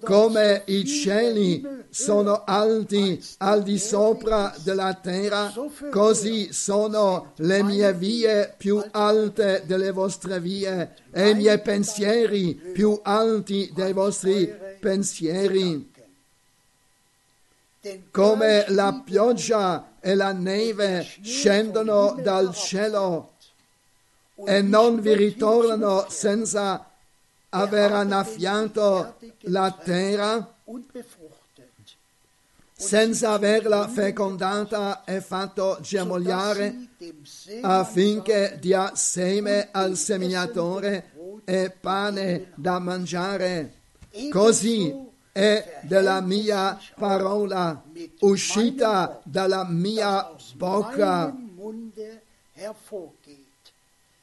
Come 0.03 0.63
i 0.67 0.87
cieli 0.87 1.63
sono 1.91 2.45
alti 2.47 3.23
al 3.39 3.63
di 3.63 3.79
sopra 3.79 4.55
della 4.63 4.95
terra, 4.95 5.53
così 5.91 6.51
sono 6.51 7.33
le 7.37 7.63
mie 7.63 7.93
vie 7.93 8.55
più 8.57 8.83
alte 8.91 9.65
delle 9.67 9.91
vostre 9.91 10.41
vie 10.41 10.95
e 11.11 11.29
i 11.29 11.35
miei 11.35 11.61
pensieri 11.61 12.55
più 12.55 12.99
alti 13.03 13.71
dei 13.75 13.93
vostri 13.93 14.51
pensieri. 14.81 15.93
Come 18.11 18.65
la 18.69 19.03
pioggia 19.05 19.97
e 20.01 20.15
la 20.15 20.33
neve 20.33 21.07
scendono 21.23 22.19
dal 22.23 22.55
cielo 22.55 23.33
e 24.47 24.63
non 24.63 25.01
vi 25.01 25.15
ritornano 25.15 26.07
senza 26.09 26.91
aver 27.57 27.93
annaffiato 27.93 29.17
la 29.43 29.71
terra, 29.73 30.55
senza 32.77 33.31
averla 33.31 33.89
fecondata 33.89 35.05
e 35.05 35.21
fatto 35.21 35.79
germogliare, 35.81 36.89
affinché 37.63 38.59
dia 38.61 38.95
seme 38.95 39.69
al 39.73 39.97
seminatore 39.97 41.13
e 41.45 41.71
pane 41.71 42.53
da 42.55 42.79
mangiare. 42.79 43.73
Così 44.31 44.95
è 45.33 45.81
della 45.83 46.21
mia 46.21 46.79
parola 46.95 47.83
uscita 48.21 49.21
dalla 49.25 49.65
mia 49.69 50.31
bocca 50.55 51.35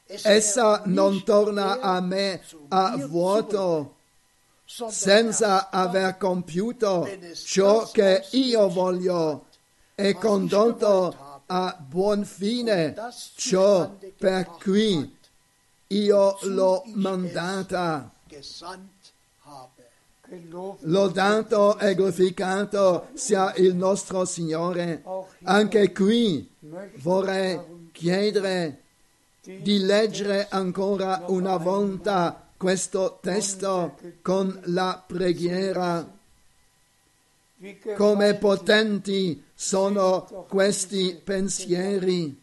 essa 0.06 0.82
non 0.86 1.24
torna 1.24 1.80
a 1.80 2.00
me 2.00 2.42
a 2.68 2.96
vuoto 3.06 3.96
senza 4.66 5.70
aver 5.70 6.16
compiuto 6.18 7.08
ciò 7.44 7.90
che 7.90 8.24
io 8.32 8.68
voglio 8.68 9.46
e 9.94 10.14
condotto 10.14 11.42
a 11.46 11.76
buon 11.78 12.24
fine 12.24 12.94
ciò 13.36 13.96
per 14.16 14.46
cui 14.62 15.16
io 15.88 16.38
l'ho 16.42 16.82
mandata. 16.94 18.10
Lodato 20.80 21.78
e 21.78 21.94
glorificato 21.94 23.08
sia 23.14 23.54
il 23.56 23.76
nostro 23.76 24.24
Signore. 24.24 25.02
Anche 25.44 25.92
qui 25.92 26.50
vorrei 26.96 27.88
chiedere 27.92 28.83
di 29.44 29.78
leggere 29.80 30.46
ancora 30.48 31.24
una 31.26 31.56
volta 31.56 32.48
questo 32.56 33.18
testo 33.20 33.98
con 34.22 34.58
la 34.64 35.02
preghiera. 35.06 36.12
Come 37.96 38.34
potenti 38.34 39.42
sono 39.54 40.46
questi 40.48 41.20
pensieri. 41.22 42.40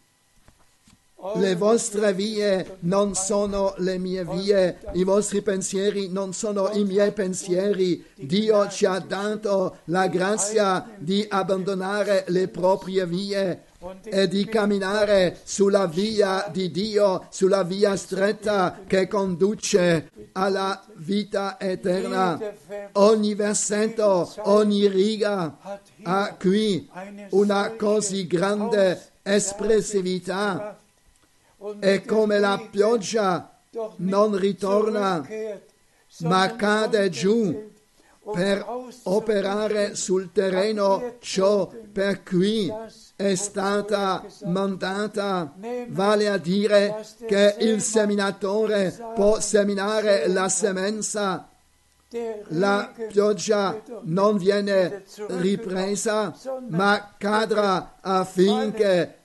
Le 1.36 1.56
vostre 1.56 2.14
vie 2.14 2.78
non 2.80 3.14
sono 3.14 3.76
le 3.78 4.00
mie 4.00 4.26
vie, 4.26 4.80
i 4.94 5.04
vostri 5.04 5.44
pensieri 5.44 6.10
non 6.10 6.34
sono 6.34 6.72
i 6.72 6.84
miei 6.84 7.12
pensieri. 7.12 8.04
Dio 8.16 8.68
ci 8.70 8.86
ha 8.86 8.98
dato 9.00 9.78
la 9.86 10.08
grazia 10.08 10.88
di 10.98 11.24
abbandonare 11.30 12.26
le 12.28 12.48
proprie 12.48 13.06
vie 13.06 13.70
e 14.04 14.28
di 14.28 14.46
camminare 14.46 15.40
sulla 15.44 15.88
via 15.88 16.48
di 16.52 16.70
Dio, 16.70 17.26
sulla 17.30 17.64
via 17.64 17.96
stretta 17.96 18.82
che 18.86 19.08
conduce 19.08 20.12
alla 20.34 20.84
vita 20.96 21.60
eterna. 21.60 22.40
Ogni 22.94 23.34
versetto, 23.34 24.32
ogni 24.44 24.88
riga 24.88 25.58
ha 26.04 26.36
qui 26.40 26.88
una 27.32 27.72
così 27.72 28.28
grande 28.28 29.10
espressività 29.24 30.78
e 31.80 32.06
come 32.06 32.40
la 32.40 32.62
pioggia 32.70 33.52
non 33.98 34.38
ritorna, 34.38 35.28
ma 36.20 36.56
cade 36.56 37.10
giù 37.10 37.70
per 38.32 38.64
operare 39.04 39.96
sul 39.96 40.32
terreno 40.32 41.16
ciò 41.20 41.72
per 41.92 42.24
cui 42.24 42.72
è 43.16 43.36
stata 43.36 44.26
mandata, 44.46 45.54
vale 45.90 46.30
a 46.30 46.38
dire 46.38 47.06
che 47.28 47.56
il 47.60 47.82
seminatore 47.82 48.98
può 49.14 49.40
seminare 49.40 50.28
la 50.28 50.50
semenza, 50.50 51.48
la 52.50 52.92
pioggia 53.08 53.82
non 54.04 54.38
viene 54.38 55.04
ripresa, 55.28 56.36
ma 56.70 57.14
cadrà 57.18 57.98
affinché 58.02 59.16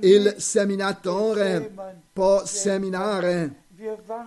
il 0.00 0.34
seminatore 0.38 1.72
può 2.12 2.44
seminare. 2.44 3.64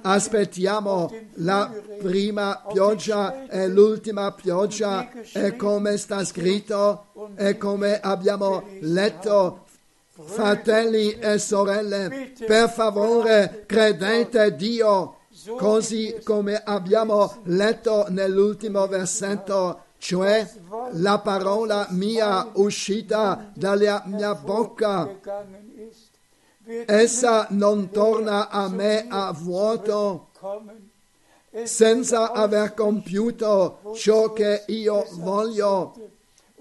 Aspettiamo 0.01 1.12
la 1.36 1.72
prima 1.99 2.64
pioggia 2.72 3.47
e 3.47 3.68
l'ultima 3.68 4.32
pioggia 4.32 5.10
e 5.34 5.55
come 5.55 5.97
sta 5.97 6.24
scritto 6.24 7.05
e 7.36 7.57
come 7.57 7.99
abbiamo 7.99 8.64
letto. 8.82 9.66
Fratelli 10.22 11.18
e 11.18 11.38
sorelle, 11.38 12.34
per 12.45 12.70
favore 12.70 13.64
credete 13.66 14.53
Dio, 14.55 15.20
così 15.55 16.20
come 16.24 16.62
abbiamo 16.62 17.38
letto 17.43 18.05
nell'ultimo 18.10 18.86
versetto, 18.88 19.84
cioè 19.97 20.45
la 20.91 21.20
parola 21.20 21.88
mia 21.91 22.49
uscita 22.53 23.51
dalla 23.53 24.03
mia 24.07 24.36
bocca 24.36 25.10
essa 26.86 27.47
non 27.49 27.89
torna 27.89 28.49
a 28.49 28.70
me 28.70 29.05
a 29.09 29.32
vuoto 29.32 30.28
senza 31.63 32.32
aver 32.32 32.74
compiuto 32.76 33.80
ciò 33.95 34.34
che 34.34 34.63
io 34.67 35.07
voglio 35.13 35.95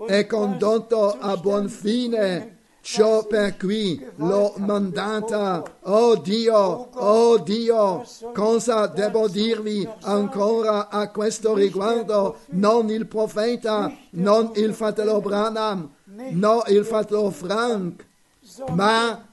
e 0.06 0.26
condotto 0.26 1.16
a 1.18 1.36
buon 1.36 1.68
fine 1.68 2.56
ciò 2.80 3.26
per 3.26 3.58
cui 3.58 4.02
l'ho 4.16 4.54
mandata. 4.56 5.62
Oh 5.82 6.16
Dio, 6.16 6.88
oh 6.90 7.36
Dio, 7.38 8.02
cosa 8.32 8.86
devo 8.86 9.28
dirvi 9.28 9.86
ancora 10.02 10.88
a 10.88 11.10
questo 11.10 11.52
riguardo? 11.54 12.38
Non 12.52 12.88
il 12.88 13.06
profeta, 13.06 13.94
non 14.10 14.52
il 14.54 14.72
fratello 14.72 15.20
Branham, 15.20 15.90
no 16.30 16.62
il 16.68 16.84
fratello 16.86 17.30
Frank, 17.30 18.06
ma 18.70 19.27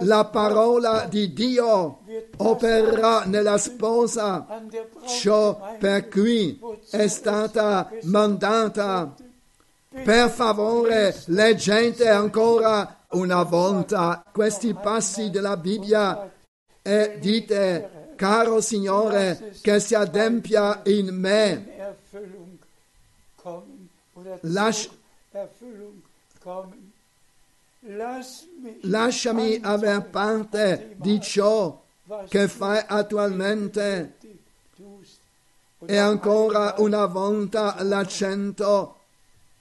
la 0.00 0.24
parola 0.24 1.06
di 1.08 1.32
Dio 1.32 2.00
opererà 2.38 3.24
nella 3.24 3.56
sposa 3.58 4.46
ciò 5.06 5.76
per 5.78 6.08
cui 6.08 6.58
è 6.90 7.06
stata 7.06 7.90
mandata. 8.02 9.14
Per 9.88 10.30
favore, 10.30 11.14
leggete 11.26 12.08
ancora 12.08 13.04
una 13.10 13.42
volta 13.44 14.22
questi 14.32 14.74
passi 14.74 15.30
della 15.30 15.56
Bibbia 15.56 16.30
e 16.82 17.18
dite, 17.18 18.12
caro 18.16 18.60
Signore, 18.60 19.54
che 19.62 19.80
si 19.80 19.94
adempia 19.94 20.82
in 20.84 21.14
me. 21.14 21.74
in 27.82 28.55
Lasciami 28.82 29.60
aver 29.62 30.08
parte 30.10 30.94
di 30.96 31.20
ciò 31.20 31.82
che 32.28 32.48
fai 32.48 32.82
attualmente. 32.86 34.16
E 35.84 35.96
ancora 35.96 36.74
una 36.78 37.06
volta 37.06 37.76
l'accento 37.82 38.94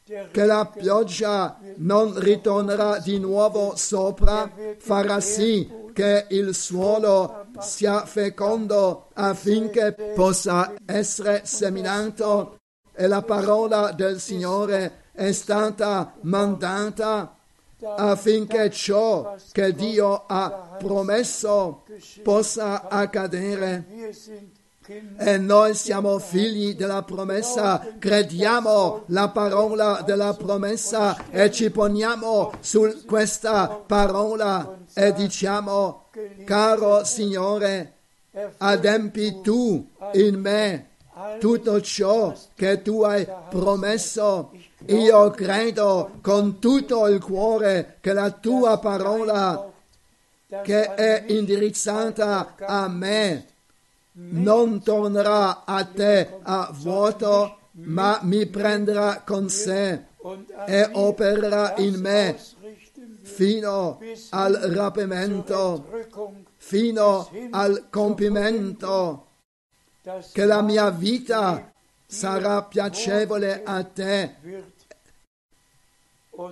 che 0.04 0.46
la 0.46 0.66
pioggia 0.66 1.58
non 1.78 2.18
ritornerà 2.20 3.00
di 3.00 3.20
nuovo 3.20 3.76
sopra, 3.76 4.52
farà 4.78 5.20
sì 5.20 5.68
che 5.94 6.28
il 6.30 6.54
suolo 6.54 7.48
sia 7.60 8.06
fecondo 8.06 9.08
affinché 9.14 9.94
possa 10.14 10.74
essere 10.86 11.42
seminato. 11.46 12.58
E 12.94 13.08
la 13.08 13.24
parola 13.24 13.92
del 13.92 14.20
Signore 14.20 15.06
è 15.12 15.32
stata 15.32 16.14
mandata 16.22 17.35
affinché 17.84 18.70
ciò 18.70 19.36
che 19.52 19.74
Dio 19.74 20.24
ha 20.28 20.78
promesso 20.78 21.84
possa 22.24 22.88
accadere. 22.88 23.86
E 25.18 25.38
noi 25.40 25.74
siamo 25.74 26.20
figli 26.20 26.76
della 26.76 27.02
promessa, 27.02 27.96
crediamo 27.98 29.06
la 29.08 29.30
parola 29.30 30.04
della 30.06 30.36
promessa 30.36 31.30
e 31.32 31.50
ci 31.50 31.72
poniamo 31.72 32.52
su 32.60 33.04
questa 33.08 33.82
parola 33.84 34.78
e 34.94 35.12
diciamo, 35.14 36.10
caro 36.44 37.04
Signore, 37.04 37.94
adempi 38.58 39.42
tu 39.42 39.90
in 40.14 40.40
me 40.40 40.90
tutto 41.40 41.82
ciò 41.82 42.34
che 42.56 42.82
tu 42.82 43.02
hai 43.04 43.28
promesso. 43.50 44.52
Io 44.88 45.30
credo 45.32 46.20
con 46.22 46.60
tutto 46.60 47.08
il 47.08 47.22
cuore 47.22 47.98
che 48.02 48.14
la 48.14 48.32
tua 48.32 48.78
parola 48.80 49.72
che 50.64 50.94
è 50.94 51.24
indirizzata 51.28 52.56
a 52.60 52.88
me 52.88 53.48
non 54.14 54.82
tornerà 54.82 55.66
a 55.66 55.84
te 55.84 56.40
a 56.44 56.70
vuoto, 56.74 57.58
ma 57.72 58.20
mi 58.24 58.46
prenderà 58.46 59.24
con 59.26 59.50
sé 59.50 60.04
e 60.66 60.90
opererà 60.94 61.76
in 61.78 62.00
me 62.00 62.38
fino 63.22 64.00
al 64.30 64.54
rapimento, 64.54 65.86
fino 66.58 67.30
al 67.52 67.88
compimento, 67.90 69.26
che 70.32 70.46
la 70.46 70.62
mia 70.62 70.90
vita 70.92 71.72
sarà 72.06 72.62
piacevole 72.62 73.64
a 73.64 73.84
te 73.84 74.36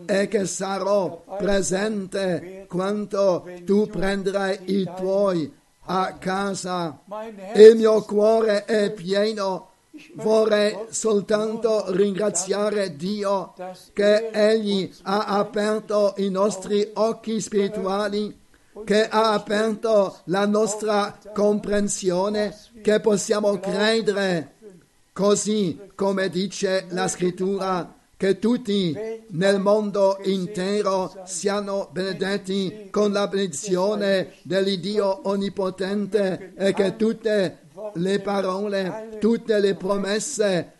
e 0.05 0.27
che 0.27 0.45
sarò 0.45 1.23
presente 1.37 2.65
quando 2.67 3.45
tu 3.65 3.87
prenderai 3.87 4.59
i 4.79 4.89
tuoi 4.95 5.53
a 5.85 6.13
casa. 6.13 6.99
Il 7.55 7.75
mio 7.75 8.01
cuore 8.03 8.65
è 8.65 8.91
pieno. 8.91 9.69
Vorrei 10.15 10.75
soltanto 10.89 11.91
ringraziare 11.91 12.95
Dio 12.95 13.53
che 13.93 14.29
Egli 14.31 14.91
ha 15.03 15.25
aperto 15.25 16.15
i 16.17 16.29
nostri 16.29 16.89
occhi 16.95 17.39
spirituali 17.39 18.41
che 18.85 19.07
ha 19.07 19.33
aperto 19.33 20.17
la 20.25 20.45
nostra 20.45 21.17
comprensione, 21.33 22.55
che 22.81 22.99
possiamo 22.99 23.59
credere 23.59 24.53
così 25.13 25.79
come 25.95 26.29
dice 26.29 26.85
la 26.89 27.07
scrittura, 27.07 27.95
che 28.17 28.39
tutti 28.39 28.95
nel 29.27 29.59
mondo 29.59 30.17
intero 30.23 31.23
siano 31.25 31.89
benedetti 31.91 32.87
con 32.89 33.11
la 33.11 33.27
benedizione 33.27 34.33
dell'Iddio 34.43 35.27
Onnipotente 35.27 36.53
e 36.55 36.73
che 36.73 36.95
tutte 36.95 37.59
le 37.95 38.19
parole, 38.19 39.17
tutte 39.19 39.59
le 39.59 39.75
promesse 39.75 40.71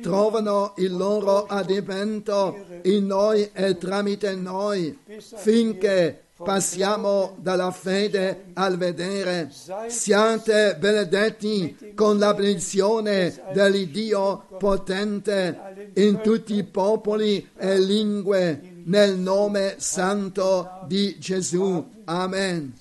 trovano 0.00 0.74
il 0.76 0.96
loro 0.96 1.46
adempimento 1.46 2.56
in 2.82 3.06
noi 3.06 3.50
e 3.52 3.76
tramite 3.78 4.34
noi 4.34 4.96
finché 5.18 6.25
passiamo 6.36 7.36
dalla 7.38 7.70
fede 7.70 8.46
al 8.54 8.76
vedere. 8.76 9.50
Siate 9.88 10.76
benedetti 10.78 11.92
con 11.94 12.18
la 12.18 12.34
benedizione 12.34 13.34
dell'Iddio 13.52 14.44
potente 14.58 15.92
in 15.94 16.20
tutti 16.20 16.54
i 16.54 16.64
popoli 16.64 17.48
e 17.56 17.78
lingue 17.78 18.74
nel 18.84 19.18
nome 19.18 19.76
santo 19.78 20.84
di 20.86 21.18
Gesù. 21.18 21.84
Amen. 22.04 22.74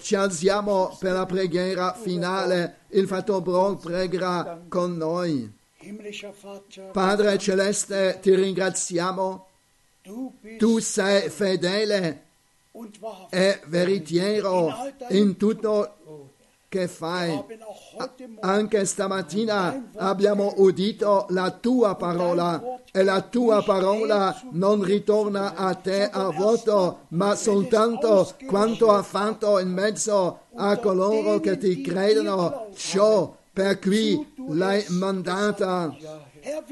Ci 0.00 0.14
alziamo 0.14 0.96
per 0.98 1.12
la 1.12 1.26
preghiera 1.26 1.94
finale. 1.94 2.78
Il 2.90 3.06
Fatto 3.06 3.40
Bro 3.40 3.76
pregherà 3.76 4.62
con 4.68 4.96
noi. 4.96 5.52
Padre 6.92 7.38
Celeste, 7.38 8.18
ti 8.22 8.34
ringraziamo. 8.34 9.48
Tu 10.58 10.78
sei 10.78 11.28
fedele. 11.28 12.25
E 13.30 13.60
veritiero 13.66 14.72
in 15.10 15.36
tutto 15.36 15.96
che 16.68 16.88
fai. 16.88 17.42
Anche 18.40 18.84
stamattina 18.84 19.90
abbiamo 19.96 20.54
udito 20.56 21.26
la 21.30 21.50
tua 21.50 21.94
parola 21.94 22.80
e 22.92 23.02
la 23.02 23.20
tua 23.22 23.62
parola 23.62 24.38
non 24.50 24.82
ritorna 24.82 25.54
a 25.54 25.74
te 25.74 26.08
a 26.10 26.30
vuoto, 26.30 27.06
ma 27.08 27.34
soltanto 27.34 28.34
quanto 28.46 28.90
ha 28.90 29.02
fatto 29.02 29.58
in 29.58 29.70
mezzo 29.70 30.40
a 30.54 30.76
coloro 30.78 31.40
che 31.40 31.56
ti 31.56 31.80
credono, 31.80 32.68
ciò 32.74 33.34
per 33.52 33.78
cui 33.78 34.34
l'hai 34.48 34.84
mandata. 34.88 36.24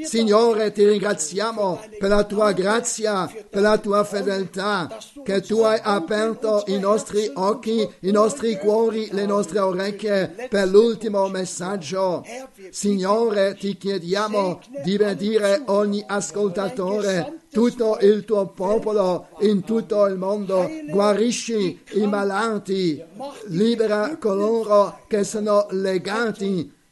Signore, 0.02 0.70
ti 0.70 0.86
ringraziamo 0.86 1.80
per 1.98 2.08
la 2.08 2.22
tua 2.22 2.52
grazia, 2.52 3.28
per 3.50 3.60
la 3.60 3.76
tua 3.78 4.04
fedeltà, 4.04 4.96
che 5.24 5.40
tu 5.40 5.60
hai 5.60 5.80
aperto 5.82 6.62
i 6.66 6.78
nostri 6.78 7.28
occhi, 7.34 7.88
i 8.00 8.10
nostri 8.12 8.56
cuori, 8.58 9.08
le 9.10 9.26
nostre 9.26 9.58
orecchie 9.58 10.48
per 10.48 10.68
l'ultimo 10.68 11.28
messaggio. 11.28 12.24
Signore, 12.70 13.56
ti 13.56 13.76
chiediamo 13.76 14.60
di 14.84 14.96
benedire 14.96 15.62
ogni 15.66 16.04
ascoltatore, 16.06 17.40
tutto 17.50 17.98
il 18.00 18.24
tuo 18.24 18.46
popolo 18.46 19.28
in 19.40 19.64
tutto 19.64 20.06
il 20.06 20.16
mondo. 20.16 20.70
Guarisci 20.88 21.80
i 21.94 22.06
malati, 22.06 23.02
libera 23.46 24.16
coloro 24.18 25.00
che 25.08 25.24
sono 25.24 25.66
legati 25.70 26.82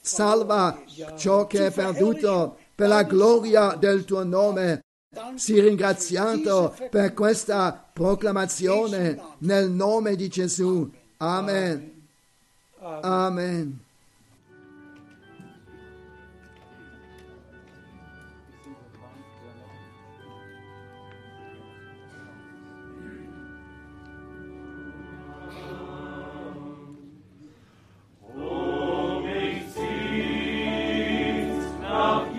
salva 0.00 0.82
ciò 1.16 1.46
che 1.46 1.66
è 1.66 1.72
perduto 1.72 2.56
per 2.74 2.88
la 2.88 3.02
gloria 3.02 3.74
del 3.74 4.04
tuo 4.04 4.24
nome. 4.24 4.82
Si 5.36 5.58
ringraziato 5.58 6.76
per 6.90 7.14
questa 7.14 7.88
proclamazione 7.92 9.18
nel 9.38 9.70
nome 9.70 10.14
di 10.14 10.28
Gesù. 10.28 10.90
Amen. 11.18 12.06
Amen. 12.80 13.85
나 32.06 32.35